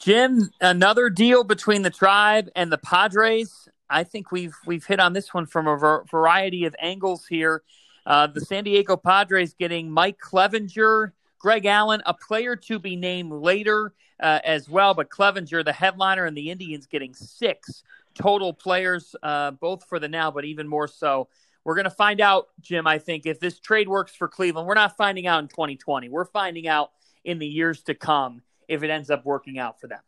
[0.01, 3.69] Jim, another deal between the tribe and the Padres.
[3.88, 7.62] I think we've we've hit on this one from a variety of angles here.
[8.07, 13.33] Uh, the San Diego Padres getting Mike Clevinger, Greg Allen, a player to be named
[13.33, 17.83] later uh, as well, but Clevinger, the headliner, and the Indians getting six
[18.14, 21.29] total players, uh, both for the now, but even more so.
[21.64, 24.69] We're going to find out, Jim, I think, if this trade works for Cleveland.
[24.69, 26.11] We're not finding out in 2020.
[26.11, 26.90] We're finding out
[27.25, 30.00] in the years to come if it ends up working out for them.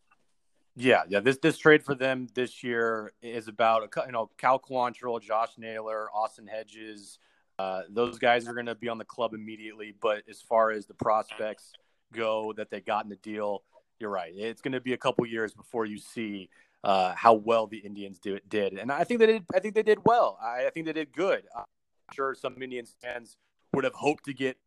[0.76, 1.20] Yeah, yeah.
[1.20, 6.08] This this trade for them this year is about you know Cal Quantrill, Josh Naylor,
[6.14, 7.18] Austin Hedges.
[7.58, 9.94] Uh, those guys are going to be on the club immediately.
[9.98, 11.72] But as far as the prospects
[12.12, 13.62] go that they got in the deal,
[13.98, 14.32] you're right.
[14.36, 16.50] It's going to be a couple years before you see
[16.84, 19.44] uh, how well the Indians do, did, and I think they did.
[19.54, 20.38] I think they did well.
[20.42, 21.44] I, I think they did good.
[21.56, 21.64] I'm
[22.12, 23.38] sure some Indians fans
[23.72, 24.58] would have hoped to get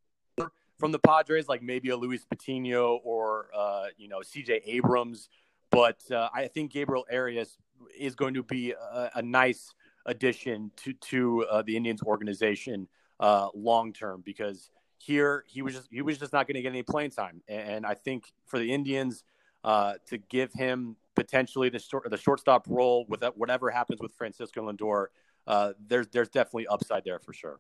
[0.79, 4.61] from the Padres, like maybe a Luis Patino or uh, you know C.J.
[4.65, 5.29] Abrams.
[5.69, 7.57] But uh, I think Gabriel Arias
[7.97, 9.73] is going to be a, a nice
[10.05, 12.87] addition to to uh, the Indians organization
[13.19, 16.69] uh, long term because here he was just he was just not going to get
[16.69, 17.41] any playing time.
[17.47, 19.23] And I think for the Indians
[19.63, 24.71] uh, to give him potentially the short the shortstop role with whatever happens with Francisco
[24.71, 25.07] Lindor,
[25.47, 27.59] uh, there's there's definitely upside there for sure.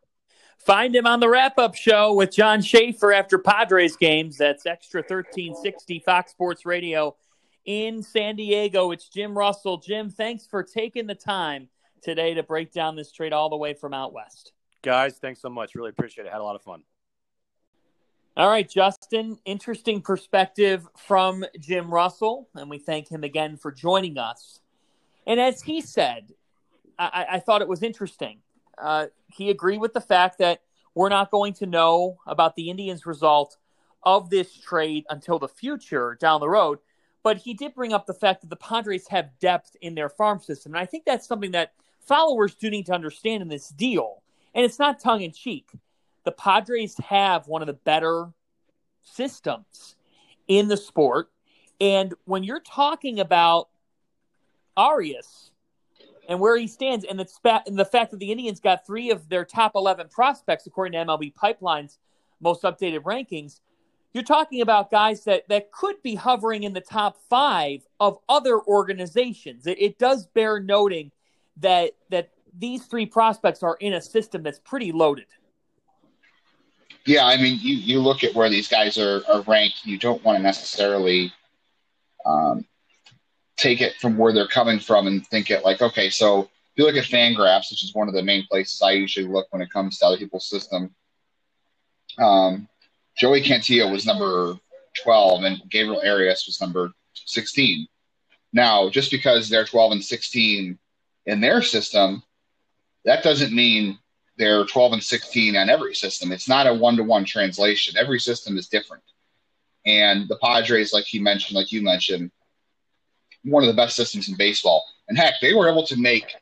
[0.59, 4.37] Find him on the wrap up show with John Schaefer after Padres games.
[4.37, 7.15] That's Extra 1360 Fox Sports Radio
[7.65, 8.91] in San Diego.
[8.91, 9.77] It's Jim Russell.
[9.77, 11.69] Jim, thanks for taking the time
[12.01, 14.51] today to break down this trade all the way from out west.
[14.81, 15.75] Guys, thanks so much.
[15.75, 16.31] Really appreciate it.
[16.31, 16.83] Had a lot of fun.
[18.37, 24.17] All right, Justin, interesting perspective from Jim Russell, and we thank him again for joining
[24.17, 24.61] us.
[25.27, 26.31] And as he said,
[26.97, 28.39] I, I thought it was interesting.
[28.79, 30.61] Uh, he agreed with the fact that
[30.95, 33.57] we're not going to know about the Indians' result
[34.03, 36.79] of this trade until the future down the road.
[37.21, 40.39] But he did bring up the fact that the Padres have depth in their farm
[40.39, 40.73] system.
[40.73, 44.23] And I think that's something that followers do need to understand in this deal.
[44.55, 45.69] And it's not tongue in cheek
[46.29, 48.27] the Padres have one of the better
[49.01, 49.95] systems
[50.47, 51.29] in the sport.
[51.81, 53.69] And when you're talking about
[54.77, 55.48] Arias
[56.29, 59.09] and where he stands, and the, spa- and the fact that the Indians got three
[59.09, 61.97] of their top 11 prospects, according to MLB Pipeline's
[62.39, 63.59] most updated rankings,
[64.13, 68.61] you're talking about guys that, that could be hovering in the top five of other
[68.61, 69.65] organizations.
[69.67, 71.11] It, it does bear noting
[71.57, 75.27] that that these three prospects are in a system that's pretty loaded.
[77.05, 80.23] Yeah, I mean, you, you look at where these guys are, are ranked, you don't
[80.23, 81.31] want to necessarily
[82.25, 82.65] um,
[83.59, 86.85] take it from where they're coming from and think it like, okay, so if you
[86.85, 89.71] look at Fangraphs, which is one of the main places I usually look when it
[89.71, 90.95] comes to other people's system,
[92.17, 92.67] um,
[93.17, 94.57] Joey Cantillo was number
[95.03, 97.85] 12 and Gabriel Arias was number 16.
[98.53, 100.79] Now, just because they're 12 and 16
[101.25, 102.23] in their system,
[103.05, 103.99] that doesn't mean
[104.37, 106.31] they're 12 and 16 on every system.
[106.31, 107.97] It's not a one to one translation.
[107.97, 109.03] Every system is different.
[109.85, 112.31] And the Padres, like you mentioned, like you mentioned,
[113.43, 114.85] one of the best systems in baseball.
[115.07, 116.35] And heck, they were able to make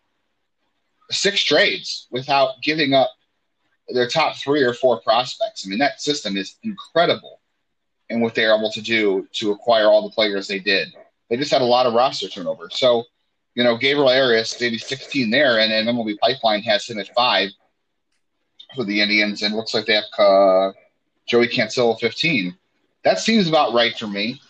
[1.10, 3.12] six trades without giving up
[3.90, 5.66] their top three or four prospects.
[5.66, 7.40] I mean, that system is incredible
[8.10, 10.90] in what they're able to do to acquire all the players they did.
[11.30, 12.70] They just had a lot of roster turnover.
[12.72, 13.04] So,
[13.56, 17.50] you know, Gabriel Arias, maybe 16 there, and then MLB Pipeline has him at five
[18.76, 20.72] for the Indians, and looks like they have uh,
[21.26, 22.56] Joey Cantillo 15.
[23.04, 24.42] That seems about right for me.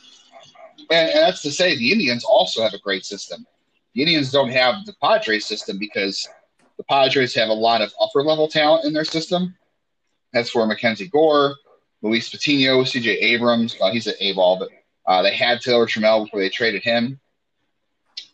[0.89, 3.45] And, that's to say, the Indians also have a great system.
[3.93, 6.27] The Indians don't have the Padres system because
[6.77, 9.55] the Padres have a lot of upper level talent in their system.
[10.33, 11.55] That's for Mackenzie Gore,
[12.01, 13.75] Luis Patino, CJ Abrams.
[13.79, 14.69] Well, he's an A ball, but
[15.11, 17.19] uh, they had Taylor Trammell before they traded him.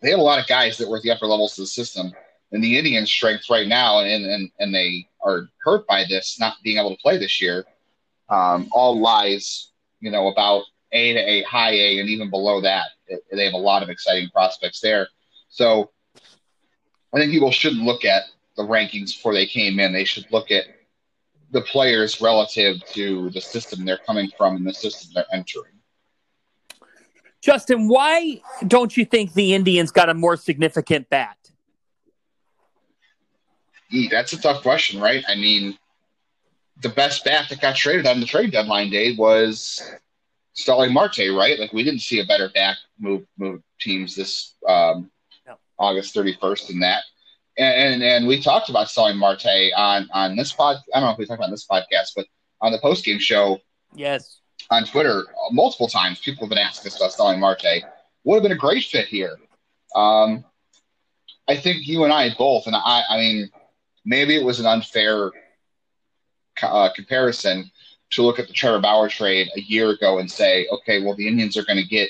[0.02, 2.14] They have a lot of guys that were at the upper levels of the system
[2.54, 6.58] and the Indians' strength right now, and, and, and they are hurt by this not
[6.64, 7.66] being able to play this year,
[8.30, 10.64] um, all lies, you know, about
[10.94, 12.88] A to A, high A, and even below that.
[13.32, 15.08] They have a lot of exciting prospects there.
[15.50, 15.92] So
[17.14, 18.24] I think people shouldn't look at
[18.56, 19.92] the rankings before they came in.
[19.92, 20.66] They should look at
[21.52, 25.74] the players relative to the system they're coming from and the system they're entering.
[27.42, 31.38] Justin, why don't you think the Indians got a more significant bat?
[34.10, 35.24] that's a tough question, right?
[35.28, 35.78] I mean,
[36.82, 39.84] the best bat that got traded on the trade deadline day was
[40.54, 41.60] Starling Marte, right?
[41.60, 45.10] Like we didn't see a better back move move teams this um,
[45.46, 45.56] no.
[45.80, 47.04] August 31st than that.
[47.58, 50.78] And, and, and we talked about Starling Marte on on this pod.
[50.94, 52.26] I don't know if we talked about this podcast, but
[52.62, 53.60] on the post game show,
[53.94, 54.40] yes,
[54.70, 57.84] on Twitter multiple times, people have been asking us about Starling Marte.
[58.24, 59.38] Would have been a great fit here.
[59.96, 60.46] Um,
[61.48, 63.50] I think you and I both, and I, I mean,
[64.06, 65.32] maybe it was an unfair
[66.62, 67.70] uh, comparison
[68.16, 71.28] to look at the Trevor Bauer trade a year ago and say, okay, well, the
[71.28, 72.10] Indians are going to get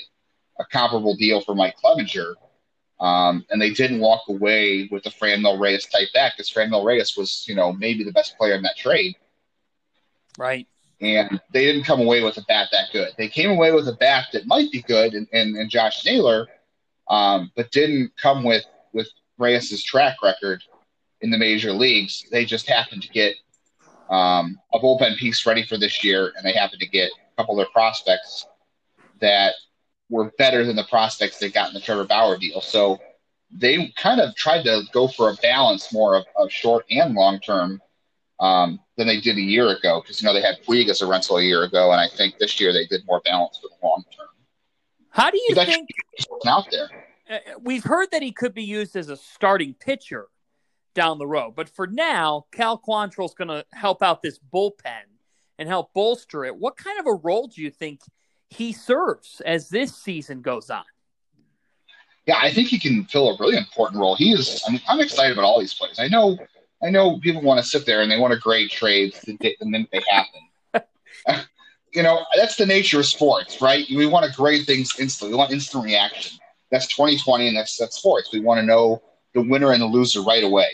[0.60, 2.34] a comparable deal for Mike Clevinger.
[3.00, 7.18] Um, and they didn't walk away with the Franmil Reyes type back because Franmil Reyes
[7.18, 9.16] was, you know, maybe the best player in that trade.
[10.38, 10.68] Right.
[11.02, 13.10] And they didn't come away with a bat that good.
[13.18, 16.48] They came away with a bat that might be good and, and, and Josh Naylor,
[17.10, 18.64] um, but didn't come with,
[18.94, 20.64] with Reyes's track record
[21.20, 22.26] in the major leagues.
[22.32, 23.36] They just happened to get
[24.14, 27.60] um, a bullpen piece ready for this year, and they happened to get a couple
[27.60, 28.46] of their prospects
[29.20, 29.54] that
[30.10, 32.62] were better than the prospects they got in the Trevor Bauer deal.
[32.62, 33.00] So
[33.52, 37.40] they kind of tried to go for a balance more of, of short and long
[37.40, 37.82] term
[38.40, 41.08] um, than they did a year ago because you know they had Puig as a
[41.08, 43.88] rental a year ago, and I think this year they did more balance for the
[43.88, 44.28] long term.
[45.10, 45.90] How do you think
[46.46, 46.90] out there?
[47.28, 50.28] Uh, we've heard that he could be used as a starting pitcher
[50.94, 51.56] down the road.
[51.56, 55.06] But for now, Cal Quantrill's going to help out this bullpen.
[55.60, 56.56] and help bolster it.
[56.56, 58.02] What kind of a role do you think
[58.50, 60.84] he serves as this season goes on?
[62.26, 64.16] Yeah, I think he can fill a really important role.
[64.16, 64.64] He is.
[64.68, 66.00] I mean, I'm excited about all these plays.
[66.00, 66.38] I know,
[66.82, 69.66] I know people want to sit there and they want to grade trades the, the
[69.66, 71.46] minute they happen.
[71.94, 73.86] you know, that's the nature of sports, right?
[73.90, 75.34] We want to grade things instantly.
[75.34, 76.40] We want instant reaction.
[76.72, 78.32] That's 2020, and that's that's sports.
[78.34, 79.04] We want to know
[79.36, 80.68] the winner and the loser right away.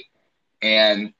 [0.61, 1.13] And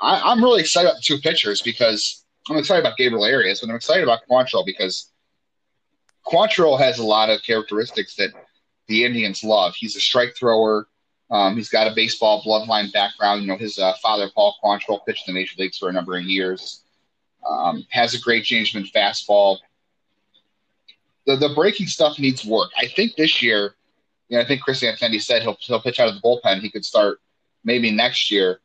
[0.00, 3.70] I, am really excited about the two pitchers because I'm excited about Gabriel Arias, but
[3.70, 5.10] I'm excited about Quantrill because
[6.26, 8.30] Quantrill has a lot of characteristics that
[8.88, 9.74] the Indians love.
[9.74, 10.88] He's a strike thrower.
[11.30, 13.42] Um, he's got a baseball bloodline background.
[13.42, 16.16] You know, his uh, father, Paul Quantrill, pitched in the major leagues for a number
[16.16, 16.82] of years.
[17.48, 19.58] Um, has a great changeman fastball.
[21.26, 22.70] The the breaking stuff needs work.
[22.78, 23.74] I think this year,
[24.28, 26.60] you know, I think Chris Antonetti said he'll he'll pitch out of the bullpen.
[26.60, 27.20] He could start
[27.66, 28.60] maybe next year.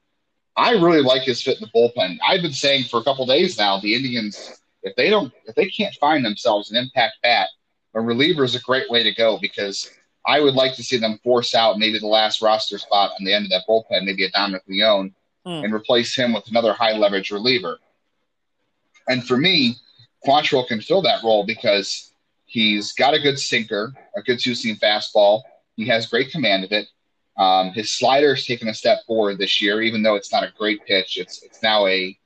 [0.56, 2.20] I really like his fit in the bullpen.
[2.26, 5.68] I've been saying for a couple days now, the Indians, if they don't, if they
[5.68, 7.50] can't find themselves an impact bat,
[7.94, 9.90] a reliever is a great way to go because
[10.26, 13.34] I would like to see them force out maybe the last roster spot on the
[13.34, 15.14] end of that bullpen, maybe a Dominic Leone,
[15.46, 15.64] mm.
[15.64, 17.80] and replace him with another high leverage reliever.
[19.08, 19.78] And for me,
[20.26, 22.14] Quantrill can fill that role because
[22.46, 25.42] he's got a good sinker, a good two seam fastball.
[25.76, 26.88] He has great command of it.
[27.38, 30.54] Um, his slider has taken a step forward this year, even though it's not a
[30.58, 31.18] great pitch.
[31.18, 32.18] It's it's now a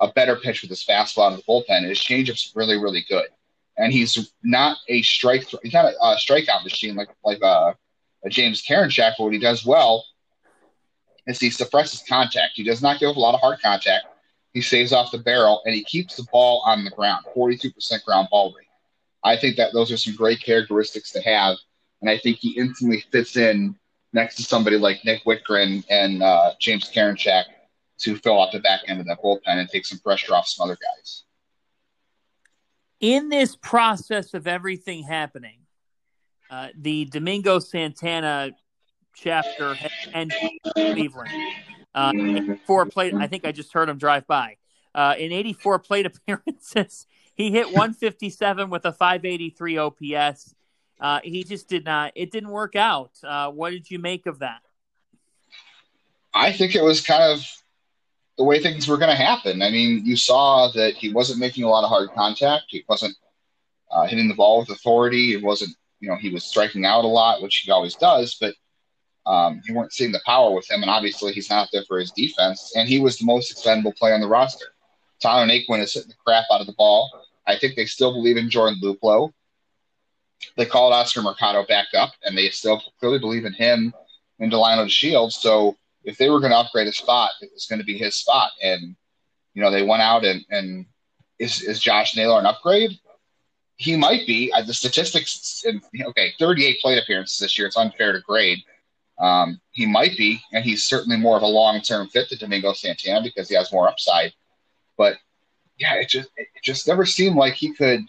[0.00, 1.88] a better pitch with his fastball of the bullpen.
[1.88, 3.28] His changeup's really really good,
[3.78, 7.72] and he's not a strike he's not a, a strikeout machine like like uh,
[8.24, 9.14] a James Karinchak.
[9.16, 10.04] But what he does well
[11.26, 12.52] is he suppresses contact.
[12.54, 14.06] He does not give a lot of hard contact.
[14.52, 17.24] He saves off the barrel and he keeps the ball on the ground.
[17.34, 18.66] Forty two percent ground ball rate.
[19.24, 21.56] I think that those are some great characteristics to have,
[22.00, 23.76] and I think he instantly fits in
[24.12, 27.44] next to somebody like Nick Wittgren and uh, James Karinchak
[28.00, 30.64] to fill out the back end of that bullpen and take some pressure off some
[30.64, 31.24] other guys.
[33.00, 35.60] In this process of everything happening,
[36.50, 38.50] uh, the Domingo Santana
[39.14, 39.76] chapter
[40.12, 40.32] and
[40.74, 41.30] Cleveland.
[41.94, 42.12] Uh,
[42.66, 43.14] four plate.
[43.14, 44.56] I think I just heard him drive by.
[44.94, 50.54] Uh, in 84 plate appearances, he hit 157 with a 583 OPS
[51.00, 52.12] uh, he just did not.
[52.14, 53.12] It didn't work out.
[53.24, 54.60] Uh, what did you make of that?
[56.34, 57.44] I think it was kind of
[58.36, 59.62] the way things were going to happen.
[59.62, 62.64] I mean, you saw that he wasn't making a lot of hard contact.
[62.68, 63.16] He wasn't
[63.90, 65.32] uh, hitting the ball with authority.
[65.32, 68.54] It wasn't, you know, he was striking out a lot, which he always does, but
[69.26, 70.82] um, you weren't seeing the power with him.
[70.82, 72.72] And obviously, he's not there for his defense.
[72.74, 74.66] And he was the most expendable player on the roster.
[75.20, 77.10] Tyler Naquin is hitting the crap out of the ball.
[77.46, 79.32] I think they still believe in Jordan Luplow
[80.56, 83.92] they called Oscar Mercado back up, and they still clearly believe in him
[84.38, 85.32] and Delino DeShields.
[85.32, 88.16] So if they were going to upgrade a spot, it was going to be his
[88.16, 88.50] spot.
[88.62, 88.96] And
[89.54, 90.86] you know, they went out and and
[91.38, 92.98] is is Josh Naylor an upgrade?
[93.76, 94.52] He might be.
[94.66, 95.64] The statistics,
[96.04, 97.66] okay, 38 plate appearances this year.
[97.66, 98.58] It's unfair to grade.
[99.18, 102.74] Um, he might be, and he's certainly more of a long term fit to Domingo
[102.74, 104.32] Santana because he has more upside.
[104.98, 105.16] But
[105.78, 108.00] yeah, it just it just never seemed like he could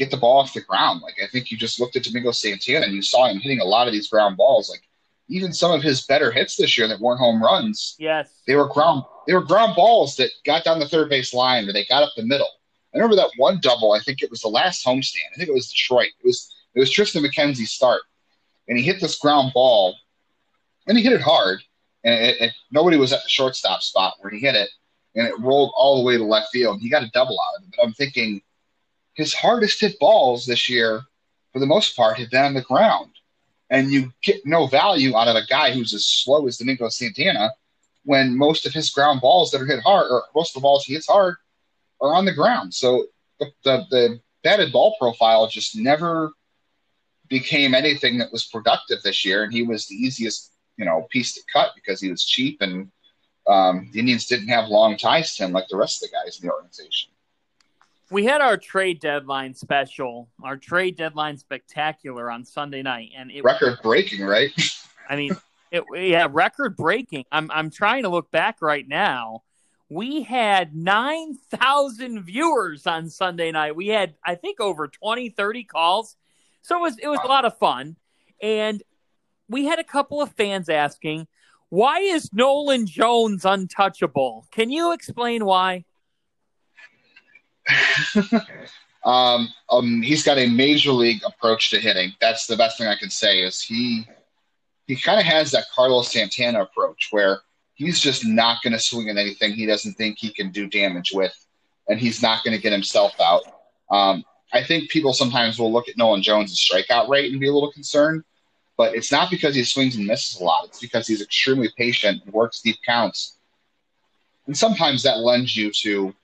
[0.00, 1.02] get the ball off the ground.
[1.02, 3.64] Like I think you just looked at Domingo Santana and you saw him hitting a
[3.64, 4.70] lot of these ground balls.
[4.70, 4.82] Like
[5.28, 7.96] even some of his better hits this year that weren't home runs.
[7.98, 8.40] Yes.
[8.46, 11.72] They were ground they were ground balls that got down the third base line or
[11.72, 12.48] they got up the middle.
[12.92, 15.30] I remember that one double, I think it was the last homestand.
[15.32, 16.08] I think it was Detroit.
[16.18, 18.00] It was it was Triston McKenzie's start.
[18.68, 19.96] And he hit this ground ball
[20.86, 21.60] and he hit it hard.
[22.04, 24.70] And it, it, nobody was at the shortstop spot where he hit it,
[25.14, 26.74] and it rolled all the way to left field.
[26.74, 27.74] And he got a double out of it.
[27.76, 28.40] But I'm thinking,
[29.14, 31.02] his hardest hit balls this year,
[31.52, 33.10] for the most part, have been on the ground.
[33.68, 37.52] And you get no value out of a guy who's as slow as Domingo Santana
[38.04, 40.84] when most of his ground balls that are hit hard, or most of the balls
[40.84, 41.36] he hits hard,
[42.00, 42.74] are on the ground.
[42.74, 43.06] So
[43.38, 46.32] the, the, the batted ball profile just never
[47.28, 49.44] became anything that was productive this year.
[49.44, 52.90] And he was the easiest, you know, piece to cut because he was cheap and
[53.46, 56.38] um, the Indians didn't have long ties to him like the rest of the guys
[56.40, 57.10] in the organization
[58.10, 63.44] we had our trade deadline special, our trade deadline spectacular on Sunday night, and it
[63.44, 64.50] record breaking, right?
[65.08, 65.36] I mean,
[65.70, 67.24] it, yeah, record breaking.
[67.30, 69.42] I'm I'm trying to look back right now.
[69.88, 73.74] We had 9,000 viewers on Sunday night.
[73.74, 76.16] We had I think over 20, 30 calls.
[76.62, 77.96] So it was it was a lot of fun.
[78.42, 78.82] And
[79.48, 81.28] we had a couple of fans asking,
[81.68, 85.84] "Why is Nolan Jones untouchable?" Can you explain why?
[89.04, 92.12] um, um, he's got a major league approach to hitting.
[92.20, 93.40] That's the best thing I can say.
[93.40, 94.06] Is he
[94.86, 97.40] he kind of has that Carlos Santana approach where
[97.74, 101.12] he's just not going to swing at anything he doesn't think he can do damage
[101.14, 101.34] with.
[101.88, 103.42] and he's not going to get himself out.
[103.90, 107.52] Um, I think people sometimes will look at Nolan Jones' strikeout rate and be a
[107.52, 108.22] little concerned,
[108.76, 110.66] but it's not because he swings and misses a lot.
[110.66, 113.38] It's because he's extremely patient and works deep counts.
[114.46, 116.14] And sometimes that lends you to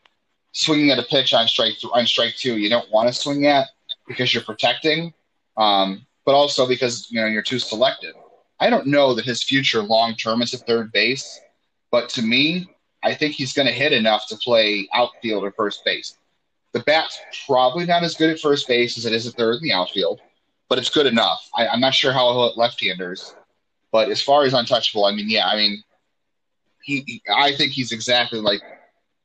[0.56, 3.46] swinging at a pitch on strike th- on strike two you don't want to swing
[3.46, 3.68] at
[4.08, 5.12] because you're protecting,
[5.58, 8.14] um, but also because you know you're too selective.
[8.58, 11.40] I don't know that his future long term is at third base,
[11.90, 12.70] but to me,
[13.04, 16.16] I think he's going to hit enough to play outfield or first base.
[16.72, 19.62] The bat's probably not as good at first base as it is at third in
[19.62, 20.20] the outfield,
[20.70, 21.48] but it's good enough.
[21.54, 23.34] I, am not sure how he'll hit left-handers,
[23.92, 25.82] but as far as untouchable, I mean, yeah, I mean,
[26.82, 28.62] he, he I think he's exactly like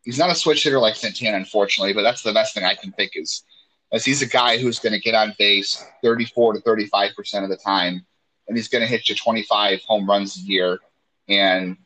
[0.04, 2.92] he's not a switch hitter like Santana, unfortunately, but that's the best thing I can
[2.92, 3.44] think is
[3.92, 7.50] as he's a guy who's going to get on base 34 to 35 percent of
[7.50, 8.06] the time,
[8.48, 10.80] and he's going to hit you 25 home runs a year.
[11.28, 11.78] And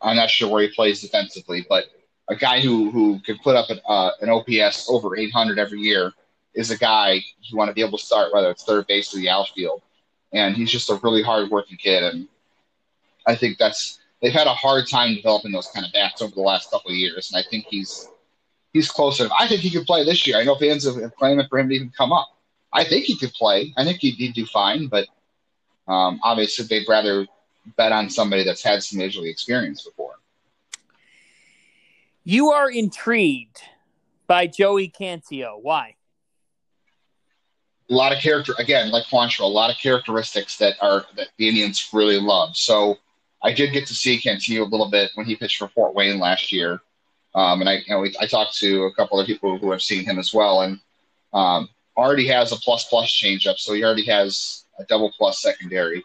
[0.00, 1.86] I'm not sure where he plays defensively, but
[2.28, 6.12] a guy who who can put up an, uh, an OPS over 800 every year
[6.54, 9.18] is a guy you want to be able to start whether it's third base or
[9.18, 9.82] the outfield.
[10.32, 12.28] And he's just a really hard working kid, and
[13.26, 16.40] I think that's they've had a hard time developing those kind of bats over the
[16.40, 18.08] last couple of years, and I think he's
[18.72, 19.28] he's closer.
[19.38, 20.38] I think he could play this year.
[20.38, 22.28] I know fans have claimed it for him to even come up.
[22.72, 23.74] I think he could play.
[23.76, 25.06] I think he'd, he'd do fine, but
[25.86, 27.26] um, obviously they'd rather
[27.76, 30.14] bet on somebody that's had some major league experience before.
[32.24, 33.60] You are intrigued
[34.26, 35.60] by Joey Cantillo.
[35.60, 35.96] Why?
[37.90, 41.46] A lot of character again, like Quantrill, a lot of characteristics that are that the
[41.46, 42.56] Indians really love.
[42.56, 42.96] So
[43.44, 46.18] I did get to see Cantillo a little bit when he pitched for Fort Wayne
[46.18, 46.80] last year.
[47.34, 50.04] Um, and I, you know, I talked to a couple of people who have seen
[50.04, 50.80] him as well, and
[51.34, 56.02] um, already has a plus plus changeup, so he already has a double plus secondary,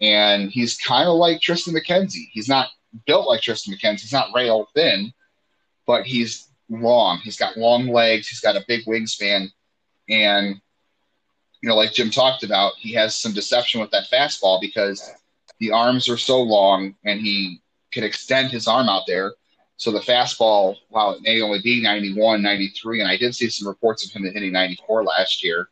[0.00, 2.28] and he's kind of like Triston McKenzie.
[2.32, 2.68] He's not
[3.06, 4.02] built like Triston McKenzie.
[4.02, 5.12] He's not rail thin,
[5.86, 7.18] but he's long.
[7.18, 8.28] He's got long legs.
[8.28, 9.48] He's got a big wingspan,
[10.08, 10.60] and
[11.60, 15.10] you know, like Jim talked about, he has some deception with that fastball because
[15.62, 19.32] the arms are so long, and he can extend his arm out there
[19.82, 23.66] so the fastball, while it may only be 91, 93, and I did see some
[23.66, 25.70] reports of him hitting 94 last year,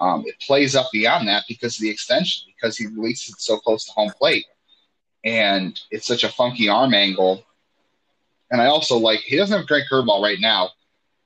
[0.00, 3.58] um, it plays up beyond that because of the extension, because he releases it so
[3.58, 4.46] close to home plate.
[5.24, 7.44] And it's such a funky arm angle.
[8.50, 10.70] And I also like, he doesn't have a great curveball right now,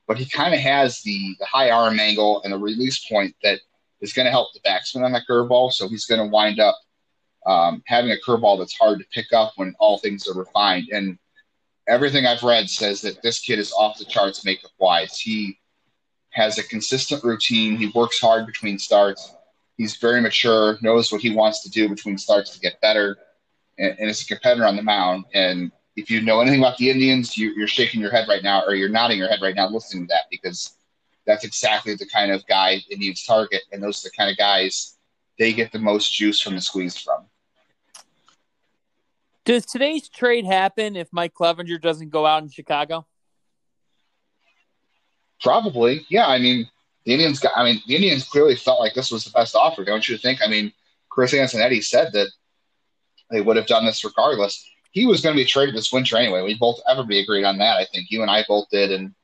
[0.05, 3.61] but he kind of has the, the high arm angle and the release point that
[4.01, 5.71] is going to help the backswing on that curveball.
[5.71, 6.77] So he's going to wind up
[7.47, 10.89] um, having a curveball that's hard to pick up when all things are refined.
[10.91, 11.17] And
[11.87, 15.17] everything I've read says that this kid is off the charts makeup wise.
[15.17, 15.57] He
[16.31, 17.77] has a consistent routine.
[17.77, 19.33] He works hard between starts.
[19.77, 23.17] He's very mature, knows what he wants to do between starts to get better,
[23.77, 25.25] and, and is a competitor on the mound.
[25.33, 28.63] And if you know anything about the Indians, you, you're shaking your head right now,
[28.65, 30.73] or you're nodding your head right now listening to that, because
[31.25, 34.97] that's exactly the kind of guy Indians target, and those are the kind of guys
[35.39, 37.25] they get the most juice from the squeeze from.
[39.47, 43.07] Does today's trade happen if Mike Clevinger doesn't go out in Chicago?
[45.41, 46.27] Probably, yeah.
[46.27, 46.69] I mean,
[47.05, 47.53] the Indians got.
[47.55, 50.39] I mean, the Indians clearly felt like this was the best offer, don't you think?
[50.43, 50.73] I mean,
[51.09, 52.27] Chris Antonetti said that
[53.31, 54.69] they would have done this regardless.
[54.91, 56.41] He was going to be traded this winter anyway.
[56.41, 57.77] We both everybody agreed on that.
[57.77, 58.91] I think you and I both did.
[58.91, 59.15] And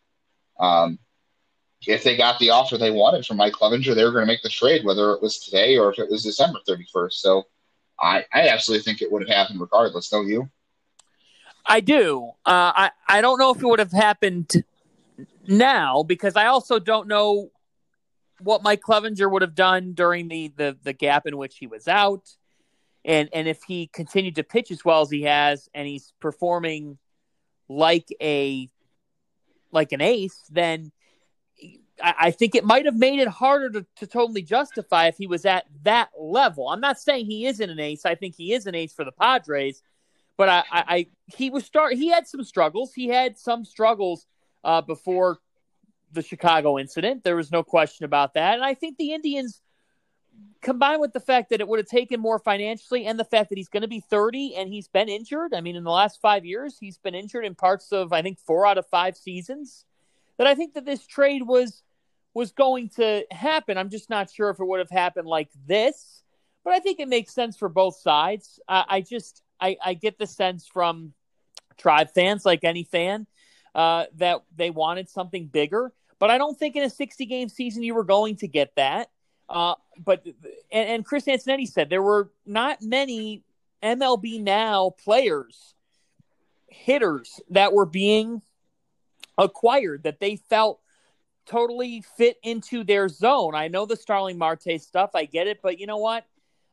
[0.57, 0.99] um,
[1.85, 4.41] if they got the offer they wanted from Mike Clevinger, they were going to make
[4.41, 7.19] the trade, whether it was today or if it was December thirty first.
[7.19, 7.43] So
[8.03, 10.49] I, I absolutely think it would have happened regardless, don't you?
[11.65, 12.31] I do.
[12.45, 14.63] Uh, I, I don't know if it would have happened
[15.47, 17.51] now because I also don't know
[18.41, 21.87] what Mike Clevinger would have done during the, the, the gap in which he was
[21.87, 22.29] out.
[23.05, 26.97] And, and if he continued to pitch as well as he has and he's performing
[27.69, 28.69] like a
[29.71, 30.91] like an ace, then
[32.03, 35.25] I, I think it might have made it harder to, to totally justify if he
[35.25, 36.69] was at that level.
[36.69, 38.05] I'm not saying he isn't an ace.
[38.05, 39.81] I think he is an ace for the Padres,
[40.37, 41.93] but I, I, I he was start.
[41.93, 42.93] He had some struggles.
[42.93, 44.27] He had some struggles
[44.63, 45.39] uh, before
[46.11, 47.23] the Chicago incident.
[47.23, 48.55] There was no question about that.
[48.55, 49.61] And I think the Indians,
[50.61, 53.57] combined with the fact that it would have taken more financially and the fact that
[53.57, 55.53] he's going to be 30 and he's been injured.
[55.53, 58.39] I mean, in the last five years, he's been injured in parts of, I think,
[58.39, 59.85] four out of five seasons
[60.37, 61.83] that I think that this trade was
[62.33, 63.77] was going to happen.
[63.77, 66.23] I'm just not sure if it would have happened like this,
[66.63, 68.59] but I think it makes sense for both sides.
[68.67, 71.13] I, I just I, I, get the sense from
[71.77, 73.27] Tribe fans, like any fan,
[73.75, 75.93] uh, that they wanted something bigger.
[76.19, 79.09] But I don't think in a 60 game season you were going to get that.
[79.49, 80.25] Uh, but
[80.71, 83.43] and, and Chris Antonetti said there were not many
[83.83, 85.75] MLB now players,
[86.67, 88.41] hitters that were being
[89.37, 90.79] acquired that they felt
[91.45, 93.55] totally fit into their zone.
[93.55, 96.25] I know the Starling Marte stuff, I get it, but you know what?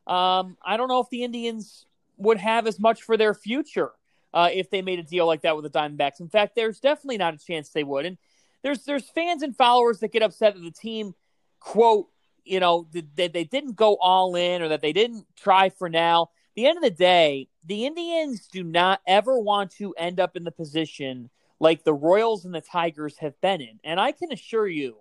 [0.07, 1.85] Um, I don't know if the Indians
[2.17, 3.91] would have as much for their future
[4.33, 6.19] uh, if they made a deal like that with the Diamondbacks.
[6.19, 8.05] In fact, there's definitely not a chance they would.
[8.05, 8.17] And
[8.61, 11.15] there's there's fans and followers that get upset that the team
[11.59, 12.07] quote
[12.43, 16.23] you know that they didn't go all in or that they didn't try for now.
[16.23, 20.35] At the end of the day, the Indians do not ever want to end up
[20.35, 21.29] in the position
[21.61, 23.79] like the Royals and the Tigers have been in.
[23.83, 24.97] And I can assure you,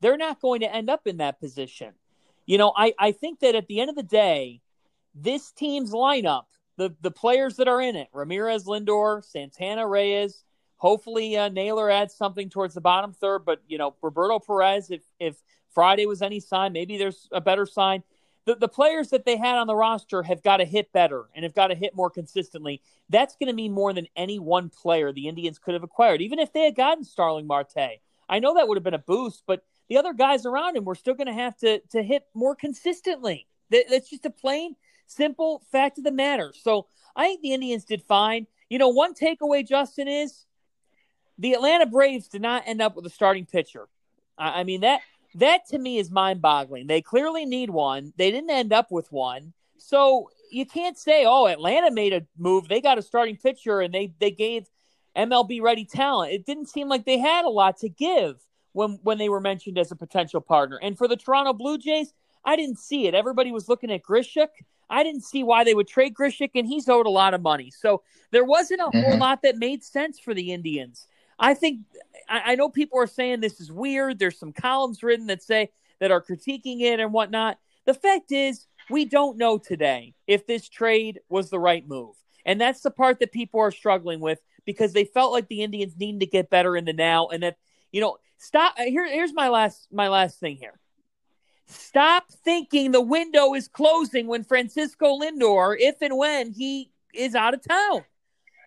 [0.00, 1.92] they're not going to end up in that position.
[2.46, 4.60] You know, I, I think that at the end of the day,
[5.12, 6.44] this team's lineup,
[6.76, 10.44] the, the players that are in it, Ramirez, Lindor, Santana, Reyes,
[10.76, 13.44] hopefully uh, Naylor adds something towards the bottom third.
[13.44, 15.34] But, you know, Roberto Perez, if, if
[15.72, 18.04] Friday was any sign, maybe there's a better sign
[18.46, 21.44] the, the players that they had on the roster have got to hit better and
[21.44, 22.82] have got to hit more consistently.
[23.08, 26.38] That's going to mean more than any one player the Indians could have acquired, even
[26.38, 28.00] if they had gotten Starling Marte.
[28.28, 30.94] I know that would have been a boost, but the other guys around him were
[30.94, 33.46] still going to have to to hit more consistently.
[33.70, 34.76] That, that's just a plain,
[35.06, 36.52] simple fact of the matter.
[36.58, 36.86] So
[37.16, 38.46] I think the Indians did fine.
[38.70, 40.46] You know, one takeaway, Justin, is
[41.38, 43.88] the Atlanta Braves did not end up with a starting pitcher.
[44.38, 45.00] I, I mean that
[45.34, 46.86] that to me is mind boggling.
[46.86, 48.12] They clearly need one.
[48.16, 49.52] They didn't end up with one.
[49.78, 52.68] So you can't say, oh, Atlanta made a move.
[52.68, 54.68] They got a starting pitcher and they, they gave
[55.16, 56.32] MLB ready talent.
[56.32, 58.36] It didn't seem like they had a lot to give
[58.72, 60.78] when, when they were mentioned as a potential partner.
[60.82, 62.12] And for the Toronto Blue Jays,
[62.44, 63.14] I didn't see it.
[63.14, 64.48] Everybody was looking at Grichuk.
[64.90, 67.70] I didn't see why they would trade Grichuk, and he's owed a lot of money.
[67.70, 69.00] So there wasn't a mm-hmm.
[69.00, 71.08] whole lot that made sense for the Indians.
[71.38, 71.80] I think
[72.28, 74.18] I, I know people are saying this is weird.
[74.18, 75.70] There's some columns written that say
[76.00, 77.58] that are critiquing it and whatnot.
[77.86, 82.14] The fact is, we don't know today if this trade was the right move.
[82.46, 85.94] And that's the part that people are struggling with because they felt like the Indians
[85.98, 87.56] needed to get better in the now and that,
[87.92, 90.78] you know, stop uh, here here's my last my last thing here.
[91.66, 97.54] Stop thinking the window is closing when Francisco Lindor, if and when he is out
[97.54, 98.04] of town.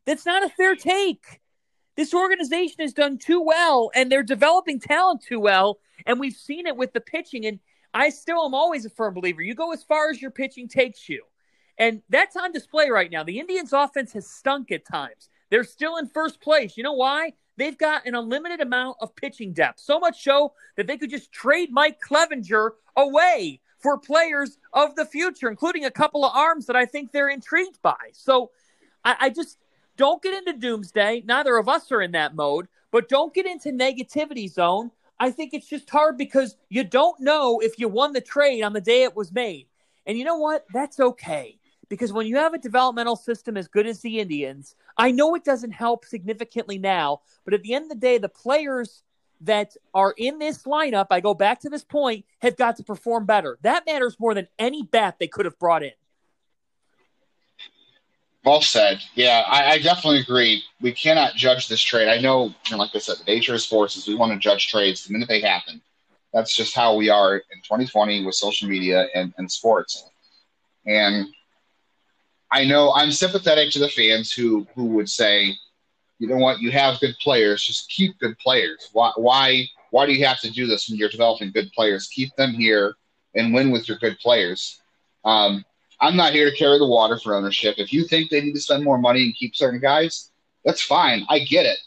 [0.06, 1.40] That's not a fair take.
[1.98, 5.80] This organization has done too well and they're developing talent too well.
[6.06, 7.46] And we've seen it with the pitching.
[7.46, 7.60] And
[7.94, 9.42] I still am always a firm believer.
[9.42, 11.24] You go as far as your pitching takes you.
[11.78, 13.24] And that's on display right now.
[13.24, 15.30] The Indians' offense has stunk at times.
[15.50, 16.78] They're still in first place.
[16.78, 17.34] You know why?
[17.58, 19.80] They've got an unlimited amount of pitching depth.
[19.80, 25.06] So much so that they could just trade Mike Clevinger away for players of the
[25.06, 28.12] future, including a couple of arms that I think they're intrigued by.
[28.12, 28.52] So
[29.04, 29.58] I, I just
[29.98, 31.24] don't get into doomsday.
[31.26, 34.92] Neither of us are in that mode, but don't get into negativity zone.
[35.20, 38.74] I think it's just hard because you don't know if you won the trade on
[38.74, 39.68] the day it was made.
[40.06, 40.66] And you know what?
[40.74, 41.60] That's okay.
[41.90, 45.44] Because when you have a developmental system as good as the Indians, I know it
[45.44, 49.04] doesn't help significantly now, but at the end of the day, the players
[49.42, 53.26] that are in this lineup, I go back to this point, have got to perform
[53.26, 53.58] better.
[53.62, 55.92] That matters more than any bat they could have brought in.
[58.48, 59.04] Well said.
[59.14, 60.64] Yeah, I, I, definitely agree.
[60.80, 62.08] We cannot judge this trade.
[62.08, 65.04] I know, like I said, the nature of sports is we want to judge trades
[65.04, 65.82] the minute they happen.
[66.32, 70.10] That's just how we are in 2020 with social media and, and sports.
[70.86, 71.26] And
[72.50, 75.54] I know I'm sympathetic to the fans who who would say,
[76.18, 78.88] you know what, you have good players, just keep good players.
[78.94, 82.08] Why why why do you have to do this when you're developing good players?
[82.08, 82.96] Keep them here
[83.36, 84.80] and win with your good players.
[85.26, 85.66] Um,
[86.00, 87.76] I'm not here to carry the water for ownership.
[87.78, 90.32] If you think they need to spend more money and keep certain guys,
[90.64, 91.26] that's fine.
[91.30, 91.80] I get it.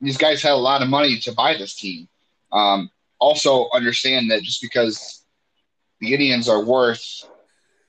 [0.00, 2.08] These guys had a lot of money to buy this team.
[2.52, 5.24] Um, also, understand that just because
[6.00, 7.24] the Indians are worth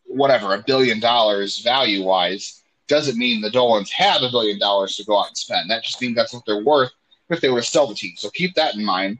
[0.05, 5.03] whatever a billion dollars value wise doesn't mean the Dolans have a billion dollars to
[5.03, 5.69] go out and spend.
[5.69, 6.91] That just means that's what they're worth
[7.29, 8.13] if they were to sell the team.
[8.15, 9.19] So keep that in mind.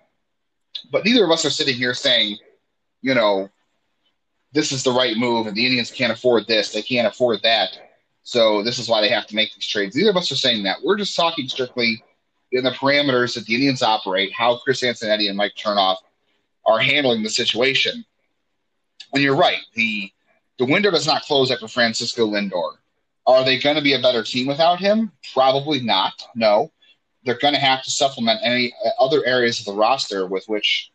[0.91, 2.37] But neither of us are sitting here saying,
[3.01, 3.49] you know,
[4.55, 7.77] this is the right move, and the Indians can't afford this, they can't afford that.
[8.23, 9.95] So this is why they have to make these trades.
[9.95, 10.77] Neither of us are saying that.
[10.83, 12.01] We're just talking strictly
[12.51, 15.97] in the parameters that the Indians operate, how Chris Antonetti and Mike Chernoff
[16.65, 18.03] are handling the situation.
[19.13, 20.11] And you're right, the
[20.57, 22.77] the window does not close after Francisco Lindor.
[23.27, 25.11] Are they going to be a better team without him?
[25.33, 26.13] Probably not.
[26.33, 26.71] No.
[27.25, 30.91] They're going to have to supplement any uh, other areas of the roster with which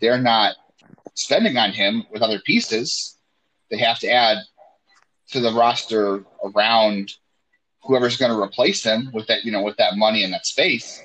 [0.00, 0.54] they're not
[1.14, 3.18] spending on him with other pieces,
[3.70, 4.38] they have to add
[5.30, 7.12] to the roster around
[7.82, 11.02] whoever's going to replace him with that, you know, with that money and that space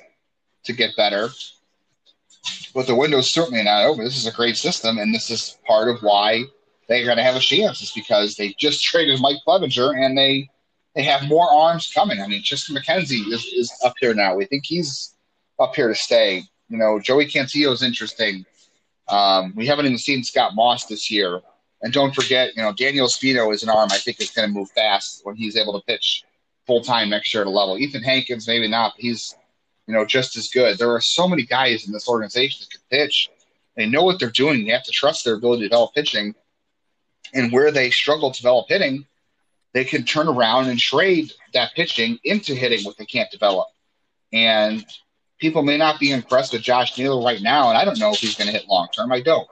[0.64, 1.28] to get better.
[2.74, 4.04] But the window's certainly not over.
[4.04, 6.44] This is a great system, and this is part of why
[6.88, 7.82] they're going to have a chance.
[7.82, 10.48] Is because they just traded Mike Clevinger, and they
[10.94, 12.20] they have more arms coming.
[12.20, 14.34] I mean, Triston McKenzie is, is up here now.
[14.34, 15.14] We think he's
[15.58, 16.42] up here to stay.
[16.68, 18.44] You know, Joey Cantillo is interesting.
[19.08, 21.40] Um, we haven't even seen Scott Moss this year.
[21.82, 24.52] And don't forget, you know, Daniel Espino is an arm I think is going to
[24.52, 26.24] move fast when he's able to pitch
[26.66, 27.78] full time next year at a level.
[27.78, 29.34] Ethan Hankins, maybe not, but he's,
[29.86, 30.78] you know, just as good.
[30.78, 33.28] There are so many guys in this organization that can pitch.
[33.76, 34.66] They know what they're doing.
[34.66, 36.34] You have to trust their ability to develop pitching.
[37.34, 39.06] And where they struggle to develop hitting,
[39.74, 43.68] they can turn around and trade that pitching into hitting what they can't develop.
[44.32, 44.84] And
[45.38, 48.18] people may not be impressed with Josh Naylor right now, and I don't know if
[48.18, 49.12] he's going to hit long term.
[49.12, 49.48] I don't.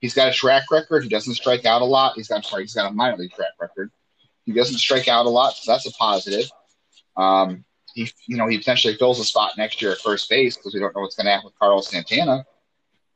[0.00, 1.02] He's got a track record.
[1.02, 2.14] He doesn't strike out a lot.
[2.16, 3.90] He's got, I'm sorry, he's got a minor league track record.
[4.46, 6.50] He doesn't strike out a lot, so that's a positive.
[7.16, 7.64] Um,
[7.94, 10.80] he, you know, he potentially fills a spot next year at first base because we
[10.80, 12.46] don't know what's going to happen with Carlos Santana.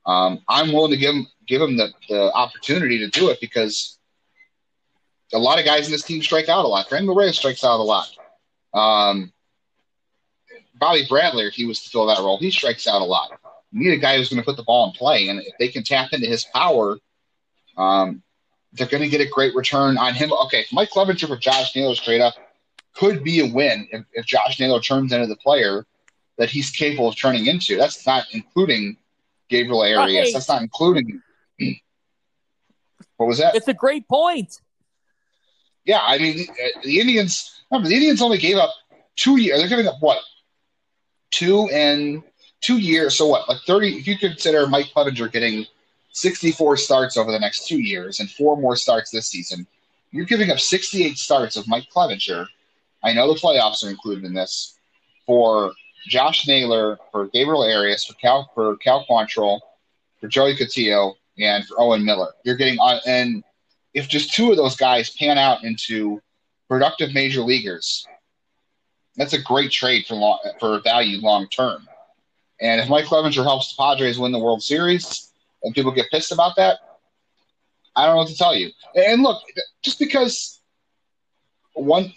[0.04, 3.98] Um, I'm willing to give him give him the, the opportunity to do it because
[5.32, 6.88] a lot of guys in this team strike out a lot.
[6.88, 8.08] Franmil Reyes strikes out a lot.
[8.74, 9.32] Um,
[10.74, 13.30] Bobby Bradley, if he was to fill that role, he strikes out a lot.
[13.70, 15.68] You need a guy who's going to put the ball in play, and if they
[15.68, 16.98] can tap into his power,
[17.76, 18.22] um,
[18.72, 20.32] they're going to get a great return on him.
[20.44, 22.34] Okay, Mike Clevinger for Josh Naylor straight up
[22.94, 25.86] could be a win if, if Josh Naylor turns into the player
[26.38, 27.76] that he's capable of turning into.
[27.76, 28.96] That's not including
[29.48, 30.26] Gabriel Arias.
[30.26, 30.32] Right.
[30.32, 31.20] That's not including.
[33.16, 33.54] What was that?
[33.54, 34.60] It's a great point.
[35.84, 36.46] Yeah, I mean
[36.82, 37.62] the Indians.
[37.70, 38.70] Remember, the Indians only gave up
[39.16, 39.58] two years.
[39.58, 40.18] They're giving up what
[41.34, 42.22] two and
[42.60, 43.16] two years.
[43.18, 43.48] So what?
[43.48, 43.96] Like thirty.
[43.96, 45.66] If you consider Mike Clevinger getting
[46.12, 49.66] sixty-four starts over the next two years and four more starts this season,
[50.10, 52.46] you're giving up sixty-eight starts of Mike Clevinger.
[53.02, 54.78] I know the playoffs are included in this
[55.26, 55.72] for
[56.06, 59.60] Josh Naylor, for Gabriel Arias, for Cal for Cal Quantrill,
[60.20, 62.32] for Joey Cantillo, and for Owen Miller.
[62.44, 63.42] You're getting on, and
[63.92, 66.20] if just two of those guys pan out into
[66.68, 68.06] productive major leaguers,
[69.16, 71.88] that's a great trade for long, for value long term.
[72.60, 75.30] And if Mike Clevinger helps the Padres win the World Series,
[75.62, 76.78] and people get pissed about that,
[77.96, 78.70] I don't know what to tell you.
[78.94, 79.42] And look,
[79.82, 80.60] just because
[81.74, 82.12] one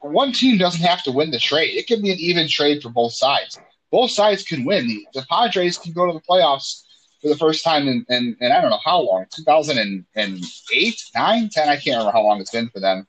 [0.00, 2.88] one team doesn't have to win the trade, it can be an even trade for
[2.88, 3.58] both sides.
[3.90, 4.86] Both sides can win.
[4.86, 6.84] The, the Padres can go to the playoffs
[7.20, 11.68] for the first time in, in, in I don't know how long, 2008, 9, 10,
[11.68, 13.06] I can't remember how long it's been for them.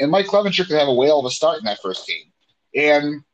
[0.00, 2.32] And Mike Clevenger could have a whale of a start in that first game.
[2.76, 3.24] And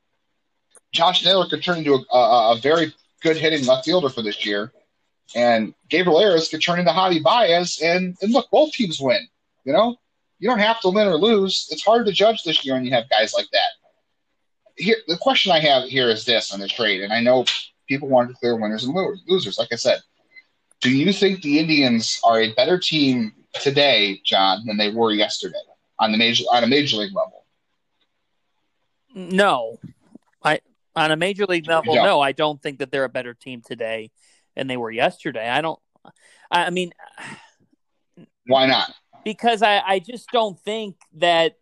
[0.92, 4.46] Josh Naylor could turn into a, a, a very good hitting left fielder for this
[4.46, 4.72] year.
[5.34, 7.80] And Gabriel Arias could turn into Javi Baez.
[7.82, 9.26] And, and look, both teams win.
[9.64, 9.96] You know,
[10.38, 11.68] you don't have to win or lose.
[11.70, 13.70] It's hard to judge this year when you have guys like that.
[14.76, 17.44] Here, the question I have here is this on this trade, and I know
[17.86, 19.58] people want to clear winners and losers.
[19.58, 20.00] Like I said,
[20.80, 25.58] do you think the Indians are a better team today, John, than they were yesterday
[25.98, 27.41] on the major on a major league level?
[29.14, 29.78] No,
[30.42, 30.60] I
[30.94, 34.10] on a major league level, no, I don't think that they're a better team today
[34.56, 35.48] than they were yesterday.
[35.48, 35.78] I don't.
[36.50, 36.92] I mean,
[38.46, 38.92] why not?
[39.24, 41.56] Because I, I just don't think that.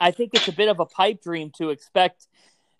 [0.00, 2.28] I think it's a bit of a pipe dream to expect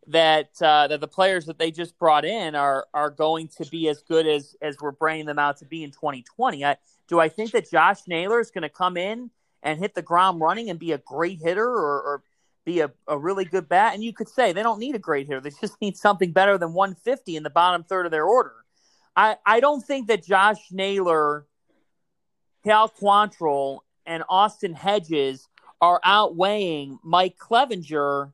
[0.09, 3.89] that uh, that the players that they just brought in are are going to be
[3.89, 6.65] as good as as we're bringing them out to be in 2020.
[6.65, 6.77] I,
[7.09, 9.31] do I think that Josh Naylor is going to come in
[9.63, 12.23] and hit the ground running and be a great hitter or, or
[12.69, 13.95] be a, a really good bat.
[13.95, 15.41] And you could say they don't need a great hitter.
[15.41, 18.55] They just need something better than 150 in the bottom third of their order.
[19.17, 21.47] I, I don't think that Josh Naylor,
[22.65, 25.49] Cal Quantrill, and Austin Hedges
[25.81, 28.33] are outweighing Mike Clevinger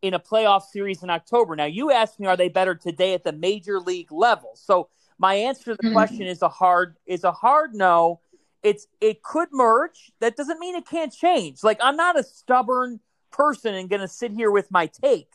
[0.00, 1.54] in a playoff series in October.
[1.54, 4.52] Now, you asked me, are they better today at the major league level?
[4.54, 5.94] So my answer to the hmm.
[5.94, 8.20] question is a hard is a hard no.
[8.62, 10.12] It's it could merge.
[10.20, 11.62] That doesn't mean it can't change.
[11.62, 13.00] Like I'm not a stubborn
[13.36, 15.32] person and going to sit here with my take.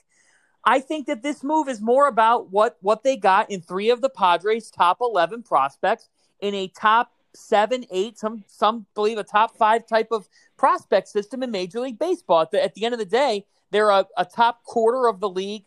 [0.63, 4.01] I think that this move is more about what what they got in three of
[4.01, 9.57] the Padres' top eleven prospects in a top seven, eight, some some believe a top
[9.57, 10.27] five type of
[10.57, 12.41] prospect system in Major League Baseball.
[12.41, 15.29] At the, at the end of the day, they're a, a top quarter of the
[15.29, 15.65] league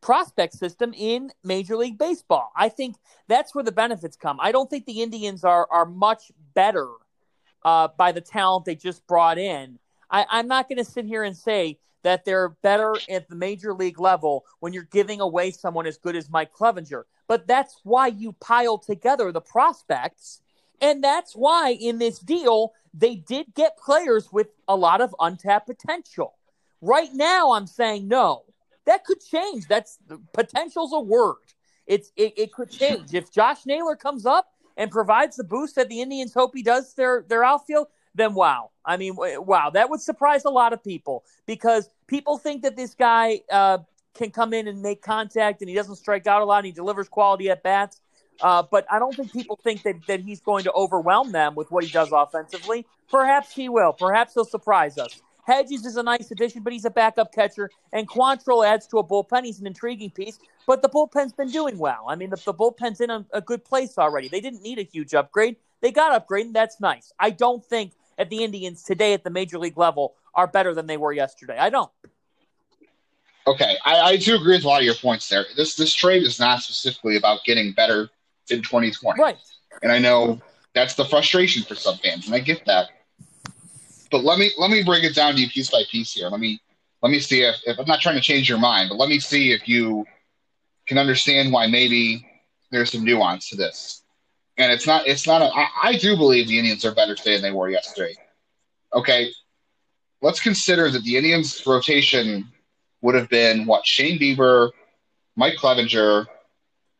[0.00, 2.52] prospect system in Major League Baseball.
[2.56, 2.96] I think
[3.28, 4.38] that's where the benefits come.
[4.40, 6.88] I don't think the Indians are are much better
[7.64, 9.78] uh, by the talent they just brought in.
[10.10, 13.74] I, I'm not going to sit here and say that they're better at the major
[13.74, 17.04] league level when you're giving away someone as good as Mike Clevinger.
[17.28, 20.40] But that's why you pile together the prospects.
[20.80, 25.66] And that's why in this deal, they did get players with a lot of untapped
[25.66, 26.34] potential.
[26.80, 28.44] Right now, I'm saying no.
[28.86, 29.68] That could change.
[29.68, 29.98] That's
[30.32, 31.36] potential's a word.
[31.86, 33.14] It's it, it could change.
[33.14, 36.94] If Josh Naylor comes up and provides the boost that the Indians hope he does
[36.94, 38.70] their their outfield, then wow.
[38.84, 42.94] I mean, wow, that would surprise a lot of people because people think that this
[42.94, 43.78] guy, uh,
[44.14, 46.58] can come in and make contact, and he doesn't strike out a lot.
[46.58, 48.00] And he delivers quality at bats.
[48.40, 51.70] Uh, but I don't think people think that, that he's going to overwhelm them with
[51.70, 52.86] what he does offensively.
[53.10, 53.92] Perhaps he will.
[53.92, 55.20] Perhaps he'll surprise us.
[55.44, 57.70] Hedges is a nice addition, but he's a backup catcher.
[57.92, 59.44] And Quantrill adds to a bullpen.
[59.44, 62.06] He's an intriguing piece, but the bullpen's been doing well.
[62.08, 64.28] I mean, the, the bullpen's in a, a good place already.
[64.28, 65.56] They didn't need a huge upgrade.
[65.82, 67.12] They got upgraded, and that's nice.
[67.18, 70.86] I don't think that the Indians today at the major league level are better than
[70.86, 71.56] they were yesterday.
[71.56, 71.90] I don't.
[73.46, 75.46] Okay, I, I do agree with a lot of your points there.
[75.56, 78.10] This this trade is not specifically about getting better
[78.50, 79.18] in 2020.
[79.18, 79.38] Right.
[79.82, 80.38] And I know
[80.74, 82.90] that's the frustration for some fans, and I get that.
[84.10, 86.28] But let me let me break it down to you piece by piece here.
[86.28, 86.60] Let me
[87.02, 89.18] let me see if, if I'm not trying to change your mind, but let me
[89.18, 90.04] see if you
[90.86, 92.28] can understand why maybe
[92.70, 94.02] there's some nuance to this.
[94.56, 97.34] And it's not it's not a I, I do believe the Indians are better today
[97.34, 98.14] than they were yesterday.
[98.92, 99.30] Okay.
[100.22, 102.46] Let's consider that the Indians rotation
[103.00, 104.70] would have been what Shane Bieber,
[105.34, 106.26] Mike Clevinger,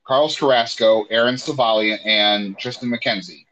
[0.07, 3.44] Carlos Carrasco, Aaron Civale, and Triston McKenzie.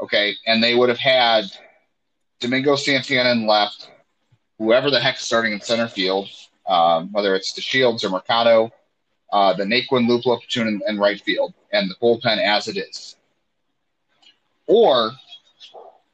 [0.00, 1.44] Okay, and they would have had
[2.40, 3.90] Domingo Santana in left,
[4.58, 6.28] whoever the heck's starting in center field,
[6.66, 8.72] um, whether it's DeShields or Mercado,
[9.34, 13.16] uh, the Naquin Luplow platoon in, in right field, and the bullpen as it is.
[14.68, 15.10] Or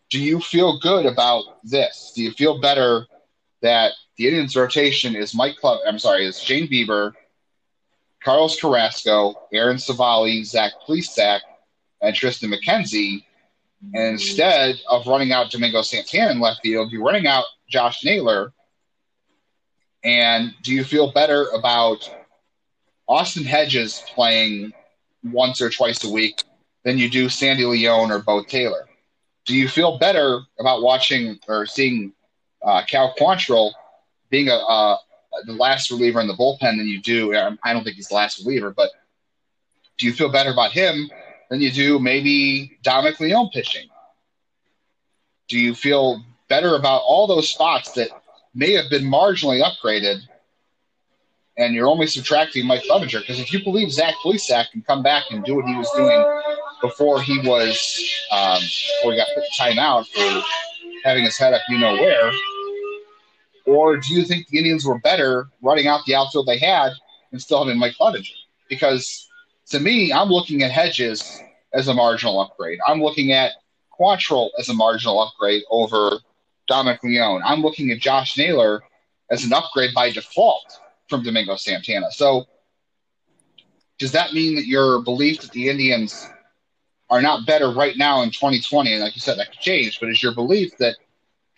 [0.08, 2.12] do you feel good about this?
[2.16, 3.06] Do you feel better
[3.60, 5.80] that the Indians' rotation is Mike Club?
[5.86, 7.12] I'm sorry, is Shane Bieber,
[8.24, 11.40] Carlos Carrasco, Aaron Civale, Zach Plesac,
[12.00, 13.22] and Triston McKenzie.
[13.92, 18.54] And instead of running out Domingo Santana in left field, you're running out Josh Naylor.
[20.04, 22.10] And do you feel better about
[23.10, 24.72] Austin Hedges playing
[25.24, 26.44] once or twice a week
[26.84, 28.88] than you do Sandy Leone or Beau Taylor?
[29.44, 32.12] Do you feel better about watching or seeing
[32.62, 33.72] uh, Cal Quantrill
[34.30, 34.98] being a, a,
[35.44, 37.34] the last reliever in the bullpen than you do.
[37.34, 38.90] I don't think he's the last reliever, but
[39.98, 41.10] do you feel better about him
[41.50, 43.88] than you do maybe Dominic Leone pitching?
[45.48, 48.10] Do you feel better about all those spots that
[48.54, 50.20] may have been marginally upgraded
[51.60, 53.20] and you're only subtracting Mike Clevinger?
[53.20, 56.24] Because if you believe Zach Plesac can come back and do what he was doing
[56.80, 57.76] before he was
[58.32, 58.60] um,
[58.98, 60.42] before he got put timeout for
[61.04, 62.32] having his head up you know where–
[63.70, 66.92] or do you think the Indians were better running out the outfield they had
[67.30, 68.34] and still having Mike Clevinger?
[68.68, 69.28] Because
[69.66, 71.40] to me, I'm looking at Hedges
[71.72, 72.80] as a marginal upgrade.
[72.86, 73.52] I'm looking at
[73.98, 76.18] Quantrill as a marginal upgrade over
[76.66, 77.42] Dominic Leone.
[77.44, 78.82] I'm looking at Josh Naylor
[79.30, 80.80] as an upgrade by default
[81.10, 82.10] from Domingo Santana.
[82.12, 82.46] So
[83.98, 86.26] does that mean that your belief that the Indians
[87.10, 90.08] are not better right now in 2020, and like you said, that could change, but
[90.08, 90.96] is your belief that–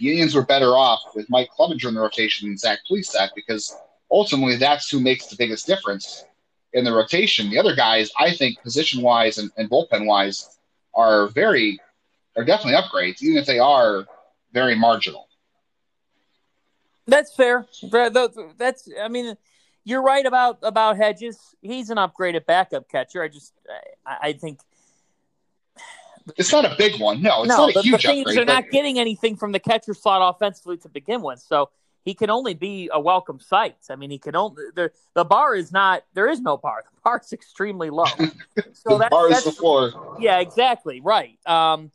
[0.02, 3.72] the Indians were better off with Mike Clevinger in the rotation than Zach Plesac because
[4.10, 6.24] ultimately that's who makes the biggest difference
[6.72, 7.50] in the rotation.
[7.50, 10.58] The other guys, I think, position wise and, and bullpen wise,
[10.92, 11.78] are very
[12.36, 14.04] are definitely upgrades, even if they are
[14.52, 15.28] very marginal.
[17.06, 17.66] That's fair.
[17.90, 19.36] That's I mean,
[19.84, 21.38] you're right about about Hedges.
[21.60, 23.22] He's an upgraded backup catcher.
[23.22, 23.52] I just
[24.06, 24.60] I, I think
[26.36, 27.22] it's not a big one.
[27.22, 28.52] No, it's no, not a huge the thing upgrade, they're but...
[28.52, 31.40] not getting anything from the catcher slot offensively to begin with.
[31.40, 31.70] So
[32.04, 33.76] he can only be a welcome sight.
[33.90, 36.84] I mean, he can only the the bar is not there is no bar.
[36.84, 38.04] The bar is extremely low.
[38.74, 40.16] So the bar is the floor.
[40.20, 41.38] Yeah, exactly right.
[41.46, 41.90] Um,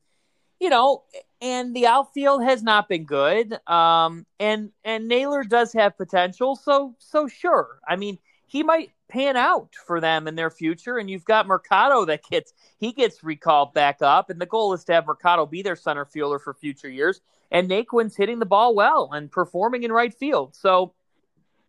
[0.59, 1.03] you know,
[1.41, 3.57] and the outfield has not been good.
[3.67, 6.55] Um, and and Naylor does have potential.
[6.55, 7.79] So so sure.
[7.87, 10.97] I mean, he might pan out for them in their future.
[10.97, 14.83] And you've got Mercado that gets he gets recalled back up, and the goal is
[14.85, 17.21] to have Mercado be their center fielder for future years.
[17.51, 20.53] And Naquin's hitting the ball well and performing in right field.
[20.55, 20.93] So,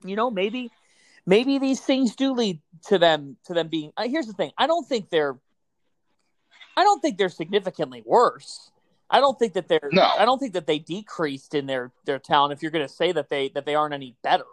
[0.04, 0.70] you know, maybe
[1.26, 3.92] maybe these things do lead to them to them being.
[3.96, 5.38] Uh, here's the thing: I don't think they're
[6.76, 8.70] I don't think they're significantly worse.
[9.10, 10.02] I don't think that they're no.
[10.02, 12.52] I don't think that they decreased in their their talent.
[12.52, 14.44] If you're going to say that they that they aren't any better,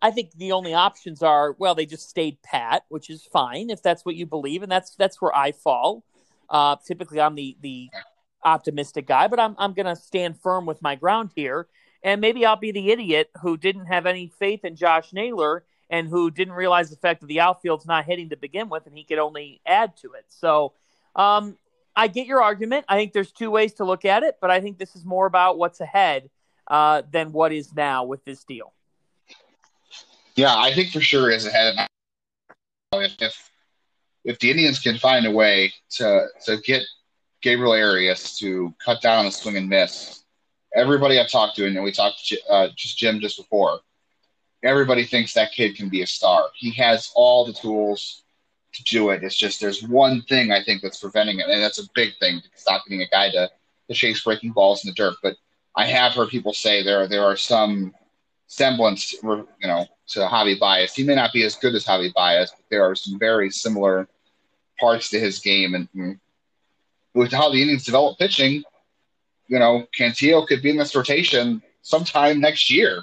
[0.00, 3.82] I think the only options are well, they just stayed pat, which is fine if
[3.82, 6.02] that's what you believe, and that's that's where I fall.
[6.48, 7.90] Uh, typically, I'm the the
[8.42, 11.66] optimistic guy, but I'm I'm going to stand firm with my ground here,
[12.02, 16.08] and maybe I'll be the idiot who didn't have any faith in Josh Naylor and
[16.08, 19.04] who didn't realize the fact that the outfield's not hitting to begin with, and he
[19.04, 20.24] could only add to it.
[20.28, 20.72] So.
[21.16, 21.56] Um,
[22.00, 22.86] I get your argument.
[22.88, 25.26] I think there's two ways to look at it, but I think this is more
[25.26, 26.30] about what's ahead
[26.66, 28.72] uh, than what is now with this deal.
[30.34, 31.74] Yeah, I think for sure is ahead.
[32.94, 33.50] If, if
[34.24, 36.84] if the Indians can find a way to to get
[37.42, 40.24] Gabriel Arias to cut down on the swing and miss,
[40.74, 43.80] everybody I've talked to, and we talked to uh, just Jim just before,
[44.64, 46.44] everybody thinks that kid can be a star.
[46.54, 48.22] He has all the tools
[48.72, 49.22] to do it.
[49.22, 52.40] It's just there's one thing I think that's preventing it, and that's a big thing
[52.40, 53.50] to stop getting a guy to,
[53.88, 55.16] to chase breaking balls in the dirt.
[55.22, 55.36] But
[55.76, 57.94] I have heard people say there there are some
[58.46, 60.94] semblance, you know, to Javi Baez.
[60.94, 64.08] He may not be as good as Javi Baez, but there are some very similar
[64.78, 66.18] parts to his game, and, and
[67.14, 68.62] with how the Indians develop pitching,
[69.48, 73.02] you know, Cantillo could be in this rotation sometime next year.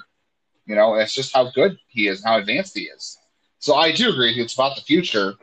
[0.66, 3.18] You know, that's just how good he is, how advanced he is.
[3.58, 4.28] So I do agree.
[4.28, 4.42] with you.
[4.44, 5.34] It's about the future.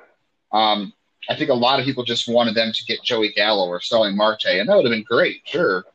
[0.51, 0.93] Um,
[1.29, 4.15] I think a lot of people just wanted them to get Joey Gallo or Starling
[4.15, 5.85] Marte, and that would have been great, sure.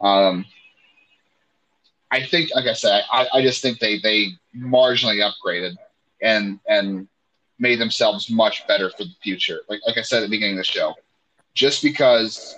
[0.00, 0.44] Um,
[2.10, 5.76] I think, like I said, I, I just think they they marginally upgraded
[6.20, 7.08] and and
[7.58, 9.60] made themselves much better for the future.
[9.68, 10.94] Like like I said at the beginning of the show,
[11.54, 12.56] just because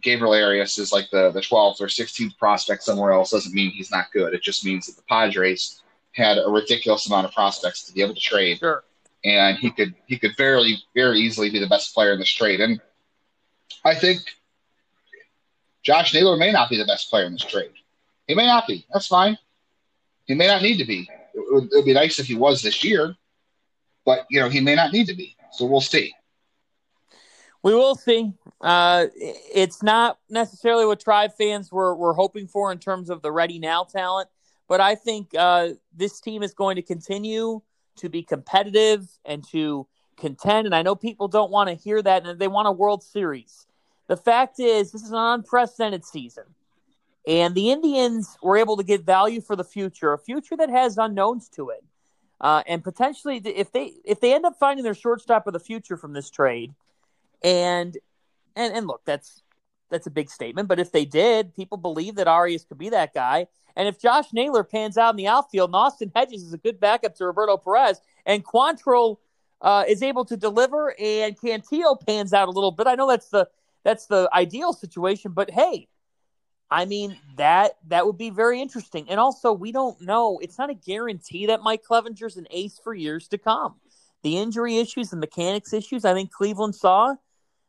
[0.00, 3.90] Gabriel Arias is like the the 12th or 16th prospect somewhere else doesn't mean he's
[3.90, 4.32] not good.
[4.32, 5.82] It just means that the Padres
[6.12, 8.58] had a ridiculous amount of prospects to be able to trade.
[8.58, 8.84] Sure
[9.24, 12.60] and he could he could very very easily be the best player in the straight.
[12.60, 12.80] And
[13.84, 14.20] I think
[15.82, 17.72] Josh Naylor may not be the best player in the straight.
[18.26, 18.86] He may not be.
[18.92, 19.36] That's fine.
[20.26, 21.08] He may not need to be.
[21.34, 23.16] It would, it would be nice if he was this year,
[24.04, 25.36] but you know he may not need to be.
[25.50, 26.14] So we'll see.
[27.62, 28.32] We will see.
[28.60, 33.30] Uh, it's not necessarily what Tribe fans were, were hoping for in terms of the
[33.30, 34.28] ready now talent,
[34.68, 37.62] but I think uh, this team is going to continue
[37.96, 39.86] to be competitive and to
[40.16, 40.66] contend.
[40.66, 43.66] And I know people don't want to hear that and they want a World Series.
[44.08, 46.44] The fact is, this is an unprecedented season.
[47.26, 50.98] And the Indians were able to get value for the future, a future that has
[50.98, 51.84] unknowns to it.
[52.40, 55.96] Uh, and potentially, if they if they end up finding their shortstop of the future
[55.96, 56.74] from this trade,
[57.44, 57.96] and
[58.56, 59.42] and and look, that's
[59.92, 60.68] that's a big statement.
[60.68, 63.46] But if they did, people believe that Arias could be that guy.
[63.76, 66.80] And if Josh Naylor pans out in the outfield, and Austin Hedges is a good
[66.80, 69.18] backup to Roberto Perez, and Quantrill
[69.60, 73.28] uh, is able to deliver, and Cantillo pans out a little bit, I know that's
[73.28, 73.48] the
[73.84, 75.32] that's the ideal situation.
[75.32, 75.88] But hey,
[76.70, 79.08] I mean that that would be very interesting.
[79.10, 82.94] And also, we don't know; it's not a guarantee that Mike Clevinger's an ace for
[82.94, 83.76] years to come.
[84.22, 87.16] The injury issues, the mechanics issues, I think Cleveland saw.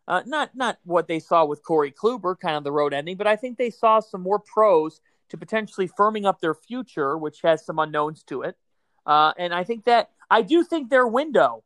[0.08, 3.28] Uh, not not what they saw with Corey Kluber, kind of the road ending, but
[3.28, 5.00] I think they saw some more pros
[5.30, 8.58] to potentially firming up their future, which has some unknowns to it.
[9.06, 11.64] Uh, and I think that I do think their window,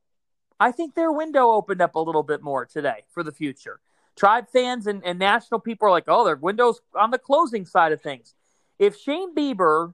[0.59, 3.79] I think their window opened up a little bit more today for the future.
[4.15, 7.91] Tribe fans and, and national people are like, oh, their window's on the closing side
[7.91, 8.33] of things.
[8.79, 9.93] If Shane Bieber,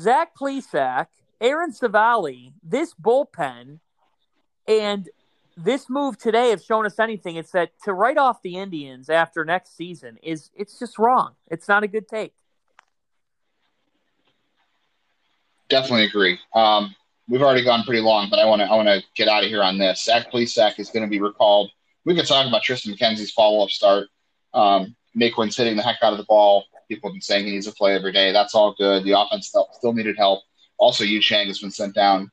[0.00, 1.06] Zach Plesac,
[1.40, 3.80] Aaron Civale, this bullpen,
[4.66, 5.08] and
[5.64, 9.44] this move today have shown us anything, it's that to write off the Indians after
[9.44, 11.34] next season is it's just wrong.
[11.48, 12.32] It's not a good take.
[15.68, 16.38] Definitely agree.
[16.54, 16.94] Um,
[17.28, 19.50] we've already gone pretty long, but I want to I want to get out of
[19.50, 20.04] here on this.
[20.04, 21.70] Zach Plesac is going to be recalled.
[22.04, 24.08] We could talk about Triston McKenzie's follow up start.
[24.54, 26.64] Um, Naquin's hitting the heck out of the ball.
[26.88, 28.32] People have been saying he needs to play every day.
[28.32, 29.04] That's all good.
[29.04, 30.42] The offense still needed help.
[30.78, 32.30] Also, Yu Chang has been sent down.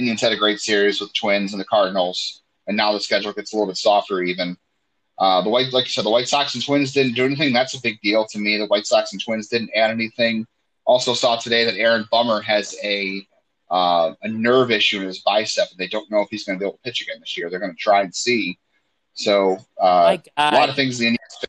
[0.00, 3.34] Indians had a great series with the Twins and the Cardinals, and now the schedule
[3.34, 4.56] gets a little bit softer even.
[5.18, 7.52] Uh, the White, like you said, the White Sox and Twins didn't do anything.
[7.52, 8.56] That's a big deal to me.
[8.56, 10.46] The White Sox and Twins didn't add anything.
[10.86, 13.26] Also saw today that Aaron Bummer has a
[13.70, 16.60] uh, a nerve issue in his bicep, and they don't know if he's going to
[16.60, 17.50] be able to pitch again this year.
[17.50, 18.58] They're going to try and see.
[19.12, 20.96] So uh, a lot of things.
[20.98, 21.44] The Indians,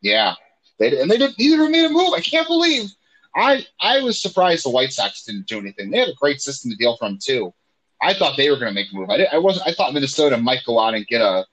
[0.00, 0.34] yeah,
[0.78, 2.14] they and they didn't either made a move.
[2.14, 2.88] I can't believe.
[3.34, 5.90] I I was surprised the White Sox didn't do anything.
[5.90, 7.52] They had a great system to deal from too.
[8.00, 9.10] I thought they were going to make a move.
[9.10, 9.66] I, I wasn't.
[9.66, 11.44] I thought Minnesota might go out and get a.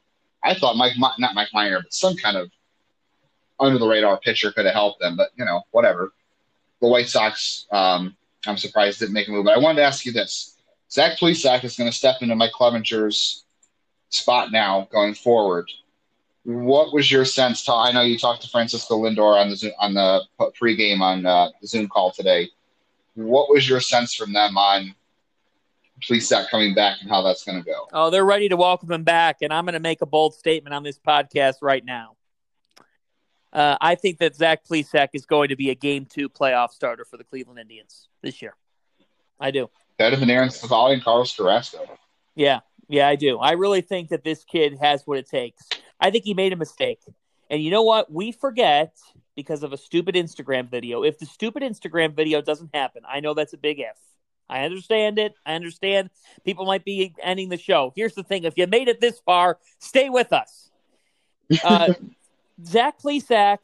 [0.43, 2.51] I thought Mike, not Mike Minor, but some kind of
[3.59, 5.15] under the radar pitcher could have helped them.
[5.15, 6.13] But you know, whatever
[6.81, 8.15] the White Sox, um,
[8.45, 9.45] I'm surprised didn't make a move.
[9.45, 10.57] But I wanted to ask you this:
[10.91, 13.45] Zach Plesac is going to step into Mike Clevinger's
[14.09, 15.69] spot now going forward.
[16.43, 17.65] What was your sense?
[17.65, 20.21] To, I know you talked to Francisco Lindor on the on the
[20.61, 22.49] pregame on uh, the Zoom call today.
[23.15, 24.93] What was your sense from them on
[26.01, 27.87] Plesac coming back and how that's going to go?
[27.93, 30.73] Oh, they're ready to welcome him back, and I'm going to make a bold statement
[30.73, 32.15] on this podcast right now.
[33.53, 37.05] Uh, I think that Zach Plesac is going to be a game two playoff starter
[37.05, 38.55] for the Cleveland Indians this year.
[39.39, 39.69] I do.
[39.97, 41.79] Better than Aaron Civale and Carlos Carrasco.
[42.35, 43.37] Yeah, yeah, I do.
[43.37, 45.63] I really think that this kid has what it takes.
[46.01, 46.99] I think he made a mistake.
[47.49, 48.11] And you know what?
[48.11, 48.97] We forget
[49.35, 51.03] because of a stupid Instagram video.
[51.03, 53.97] If the stupid Instagram video doesn't happen, I know that's a big if.
[54.49, 55.33] I understand it.
[55.45, 56.09] I understand
[56.43, 57.93] people might be ending the show.
[57.95, 60.69] Here's the thing if you made it this far, stay with us.
[61.63, 61.93] Uh,
[62.65, 63.59] Zach Plesac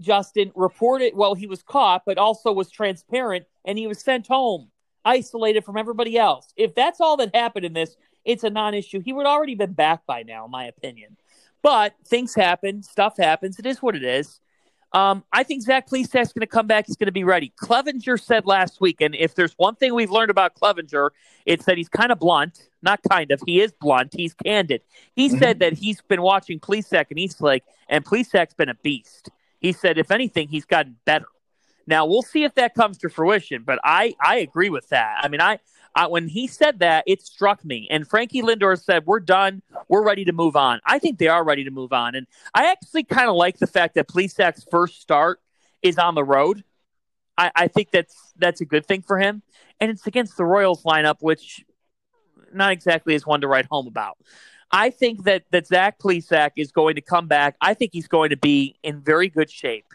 [0.00, 4.70] Justin reported, well, he was caught, but also was transparent and he was sent home,
[5.04, 6.52] isolated from everybody else.
[6.56, 9.00] If that's all that happened in this, it's a non issue.
[9.00, 11.16] He would already been back by now, in my opinion.
[11.62, 13.58] But things happen, stuff happens.
[13.58, 14.40] It is what it is.
[14.92, 16.86] Um, I think Zach Plesac's going to come back.
[16.86, 17.52] He's going to be ready.
[17.60, 21.10] Clevinger said last week, and if there's one thing we've learned about Clevinger,
[21.44, 22.68] it's that he's kind of blunt.
[22.80, 23.42] Not kind of.
[23.44, 24.14] He is blunt.
[24.16, 24.82] He's candid.
[25.14, 25.38] He mm-hmm.
[25.38, 29.30] said that he's been watching Plesac and Eastlake, and Plesac's been a beast.
[29.60, 31.26] He said, if anything, he's gotten better.
[31.88, 35.20] Now we'll see if that comes to fruition, but I I agree with that.
[35.22, 35.58] I mean, I,
[35.94, 37.88] I when he said that, it struck me.
[37.90, 39.62] And Frankie Lindor said, "We're done.
[39.88, 42.70] We're ready to move on." I think they are ready to move on, and I
[42.70, 45.40] actually kind of like the fact that Plesac's first start
[45.80, 46.62] is on the road.
[47.38, 49.42] I, I think that's that's a good thing for him,
[49.80, 51.64] and it's against the Royals lineup, which
[52.52, 54.18] not exactly is one to write home about.
[54.70, 57.56] I think that that Zach Plesac is going to come back.
[57.62, 59.86] I think he's going to be in very good shape.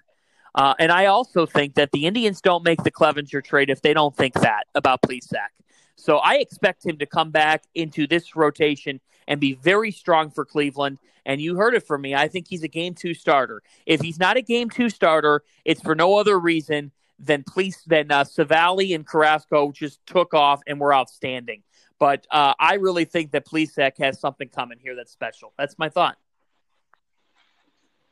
[0.56, 3.94] Uh, and I also think that the Indians don't make the Clevinger trade if they
[3.94, 5.50] don't think that about Plesac.
[5.96, 10.46] So I expect him to come back into this rotation and be very strong for
[10.46, 11.00] Cleveland.
[11.26, 12.14] And you heard it from me.
[12.14, 13.64] I think he's a game two starter.
[13.86, 18.12] If he's not a game two starter, it's for no other reason than please than
[18.12, 21.64] uh, Civale and Carrasco just took off and were outstanding.
[22.00, 25.54] But uh, I really think that Plesac has something coming here that's special.
[25.58, 26.18] That's my thought.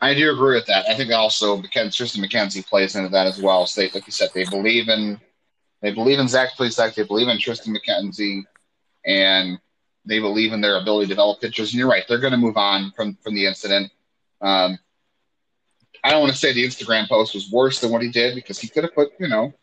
[0.01, 0.89] I do agree with that.
[0.89, 3.67] I think also because Triston McKenzie plays into that as well.
[3.67, 5.19] So they, like you said, they believe in
[5.81, 8.43] they believe in Zach Plesac, they believe in Triston McKenzie,
[9.05, 9.59] and
[10.05, 11.71] they believe in their ability to develop pitchers.
[11.71, 13.91] And you're right, they're going to move on from from the incident.
[14.41, 14.79] Um,
[16.03, 18.59] I don't want to say the Instagram post was worse than what he did because
[18.59, 19.53] he could have put, you know,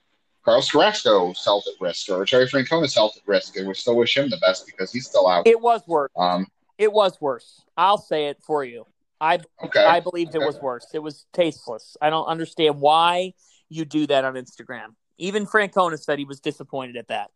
[0.44, 4.16] Carlos Carrasco's health at risk or Terry Francona's health at risk, and we still wish
[4.16, 5.48] him the best because he's still out.
[5.48, 6.12] It was worse.
[6.16, 6.46] Um,
[6.78, 7.62] it was worse.
[7.76, 8.86] I'll say it for you.
[9.20, 9.84] I okay.
[9.84, 10.44] I believed okay.
[10.44, 10.86] it was worse.
[10.94, 11.96] It was tasteless.
[12.00, 13.34] I don't understand why
[13.68, 14.94] you do that on Instagram.
[15.18, 17.30] Even Francona said he was disappointed at that.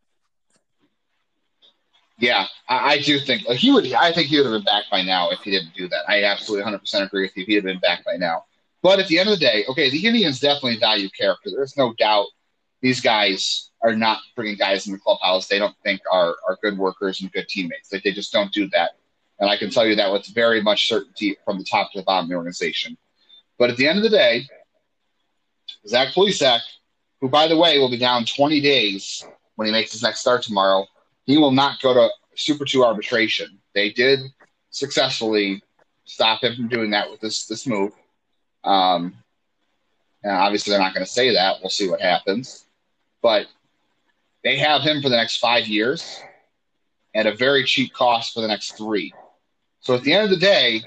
[2.18, 3.92] Yeah, I, I do think like, he would.
[3.94, 6.04] I think he would have been back by now if he didn't do that.
[6.08, 7.42] I absolutely 100 percent agree with you.
[7.42, 8.44] If he had been back by now,
[8.82, 11.50] but at the end of the day, okay, the Indians definitely value character.
[11.50, 12.26] There's no doubt
[12.80, 16.78] these guys are not bringing guys in the clubhouse they don't think are are good
[16.78, 17.92] workers and good teammates.
[17.92, 18.92] Like they just don't do that.
[19.42, 22.04] And I can tell you that with very much certainty from the top to the
[22.04, 22.96] bottom of the organization.
[23.58, 24.46] But at the end of the day,
[25.84, 26.60] Zach Plesac,
[27.20, 29.26] who, by the way, will be down 20 days
[29.56, 30.86] when he makes his next start tomorrow,
[31.24, 33.58] he will not go to Super 2 arbitration.
[33.74, 34.20] They did
[34.70, 35.60] successfully
[36.04, 37.90] stop him from doing that with this, this move.
[38.62, 39.12] Um,
[40.22, 41.56] and obviously, they're not going to say that.
[41.60, 42.64] We'll see what happens.
[43.22, 43.48] But
[44.44, 46.20] they have him for the next five years
[47.12, 49.12] at a very cheap cost for the next three.
[49.82, 50.80] So at the end of the day,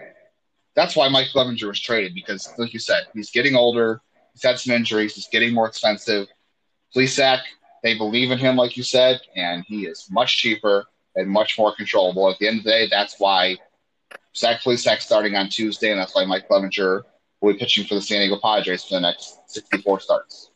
[0.73, 4.01] that's why Mike Clevinger was traded because, like you said, he's getting older.
[4.33, 5.15] He's had some injuries.
[5.15, 6.27] He's getting more expensive.
[6.95, 7.41] Plesac,
[7.83, 10.85] they believe in him, like you said, and he is much cheaper
[11.15, 12.29] and much more controllable.
[12.29, 13.57] At the end of the day, that's why
[14.35, 17.03] Zach Plesac starting on Tuesday, and that's why Mike Clevinger
[17.41, 20.51] will be pitching for the San Diego Padres for the next 64 starts.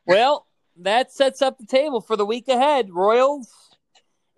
[0.06, 0.46] well,
[0.76, 2.90] that sets up the table for the week ahead.
[2.90, 3.69] Royals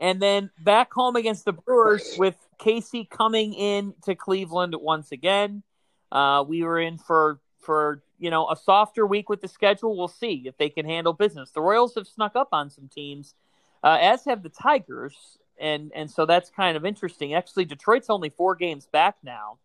[0.03, 5.63] and then back home against the Brewers with Casey coming in to Cleveland once again.
[6.11, 9.97] Uh, we were in for for you know a softer week with the schedule.
[9.97, 11.53] We'll see if they can handle business.
[11.53, 13.37] The Royals have snuck up on some teams,
[13.85, 17.33] uh, as have the Tigers, and and so that's kind of interesting.
[17.33, 19.59] Actually, Detroit's only four games back now,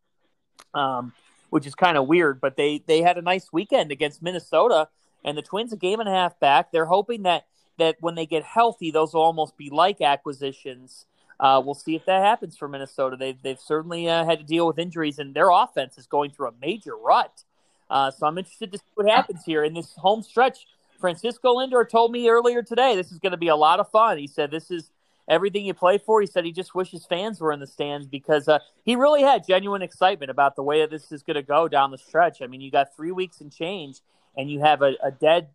[0.76, 1.14] um,
[1.50, 2.40] which is kind of weird.
[2.40, 4.90] But they they had a nice weekend against Minnesota,
[5.26, 6.72] and the Twins a game and a half back.
[6.72, 11.06] They're hoping that that when they get healthy, those will almost be like acquisitions.
[11.40, 13.16] Uh, we'll see if that happens for Minnesota.
[13.16, 16.48] They've they've certainly uh, had to deal with injuries, and their offense is going through
[16.48, 17.44] a major rut.
[17.90, 20.66] Uh, so I'm interested to see what happens here in this home stretch.
[21.00, 24.18] Francisco Lindor told me earlier today this is going to be a lot of fun.
[24.18, 24.90] He said this is
[25.28, 26.22] everything you play for.
[26.22, 29.46] He said he just wishes fans were in the stands because uh, he really had
[29.46, 32.42] genuine excitement about the way that this is going to go down the stretch.
[32.42, 34.00] I mean, you got three weeks and change,
[34.36, 35.50] and you have a, a dead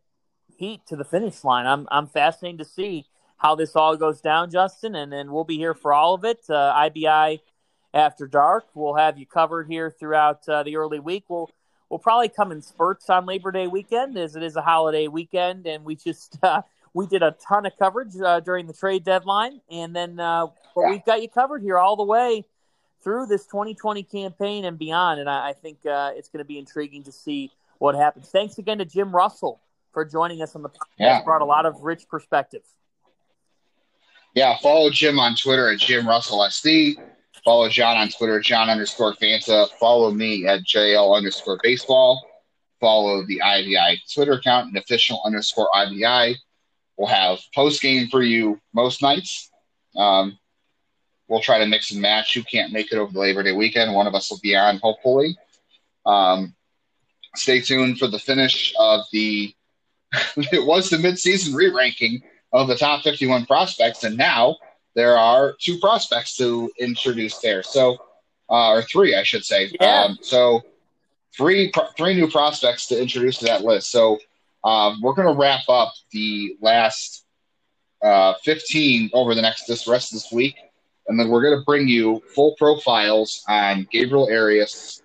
[0.63, 1.67] heat to the finish line.
[1.67, 3.07] I'm I'm fascinated to see
[3.37, 6.39] how this all goes down, Justin, and then we'll be here for all of it.
[6.49, 7.41] Uh, IBI
[7.93, 8.67] after dark.
[8.73, 11.25] We'll have you covered here throughout uh, the early week.
[11.29, 11.51] We'll
[11.91, 15.67] we'll probably come in spurts on Labor Day weekend, as it is a holiday weekend,
[15.67, 16.63] and we just uh,
[16.95, 20.47] we did a ton of coverage uh, during the trade deadline, and then uh,
[20.77, 22.45] but we've got you covered here all the way
[23.03, 25.19] through this 2020 campaign and beyond.
[25.19, 28.29] And I, I think uh, it's going to be intriguing to see what happens.
[28.29, 29.61] Thanks again to Jim Russell
[29.93, 30.99] for joining us on the podcast.
[30.99, 31.23] Yeah.
[31.23, 32.63] Brought a lot of rich perspective.
[34.35, 36.97] Yeah, follow Jim on Twitter at Jim Russell SD.
[37.45, 39.69] Follow John on Twitter, John underscore Fanta.
[39.79, 42.25] Follow me at JL underscore baseball.
[42.81, 46.37] Follow the IBI Twitter account and official underscore IBI.
[46.97, 49.51] We'll have post game for you most nights.
[49.97, 50.39] Um,
[51.29, 52.35] we'll try to mix and match.
[52.35, 53.95] Who can't make it over the Labor Day weekend?
[53.95, 55.37] One of us will be on, hopefully.
[56.07, 56.55] Um,
[57.35, 59.55] stay tuned for the finish of the.
[60.37, 64.57] it was the midseason re-ranking of the top 51 prospects, and now
[64.95, 67.63] there are two prospects to introduce there.
[67.63, 67.97] So,
[68.51, 69.71] uh, or three, I should say.
[69.81, 70.03] Yeah.
[70.03, 70.63] Um, so,
[71.35, 73.91] three three new prospects to introduce to that list.
[73.91, 74.19] So,
[74.65, 77.25] um, we're going to wrap up the last
[78.03, 80.57] uh, 15 over the next this rest of this week,
[81.09, 85.02] and then we're going to bring you full profiles on Gabriel Arias,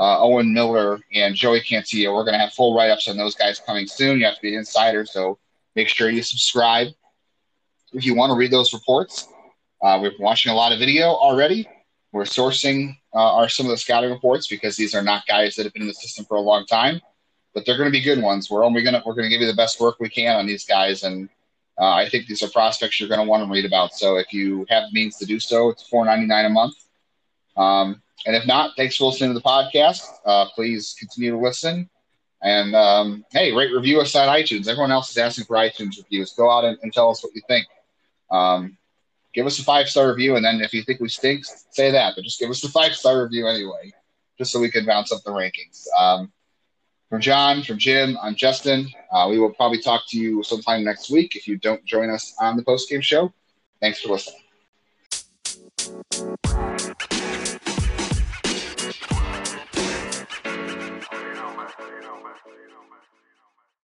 [0.00, 2.14] uh, Owen Miller, and Joey Cantillo.
[2.14, 4.18] We're going to have full write ups on those guys coming soon.
[4.18, 5.38] You have to be an insider, so
[5.76, 6.88] make sure you subscribe
[7.92, 9.28] if you want to read those reports.
[9.82, 11.68] Uh, we've been watching a lot of video already.
[12.12, 15.64] We're sourcing uh, are some of the scouting reports because these are not guys that
[15.64, 17.00] have been in the system for a long time,
[17.54, 18.50] but they're going to be good ones.
[18.50, 20.46] We're only going to we're going to give you the best work we can on
[20.46, 21.28] these guys, and
[21.78, 23.92] uh, I think these are prospects you're going to want to read about.
[23.94, 26.74] So if you have means to do so, it's four ninety nine a month.
[27.56, 30.02] Um, and if not, thanks for listening to the podcast.
[30.24, 31.88] Uh, please continue to listen.
[32.42, 34.68] And um, hey, rate review us on iTunes.
[34.68, 36.32] Everyone else is asking for iTunes reviews.
[36.32, 37.66] Go out and, and tell us what you think.
[38.30, 38.78] Um,
[39.34, 42.14] give us a five star review, and then if you think we stink, say that.
[42.16, 43.92] But just give us a five star review anyway,
[44.38, 45.86] just so we can bounce up the rankings.
[45.98, 46.32] Um,
[47.10, 48.88] from John, from Jim, I'm Justin.
[49.12, 52.34] Uh, we will probably talk to you sometime next week if you don't join us
[52.40, 53.32] on the post game show.
[53.80, 54.40] Thanks for listening.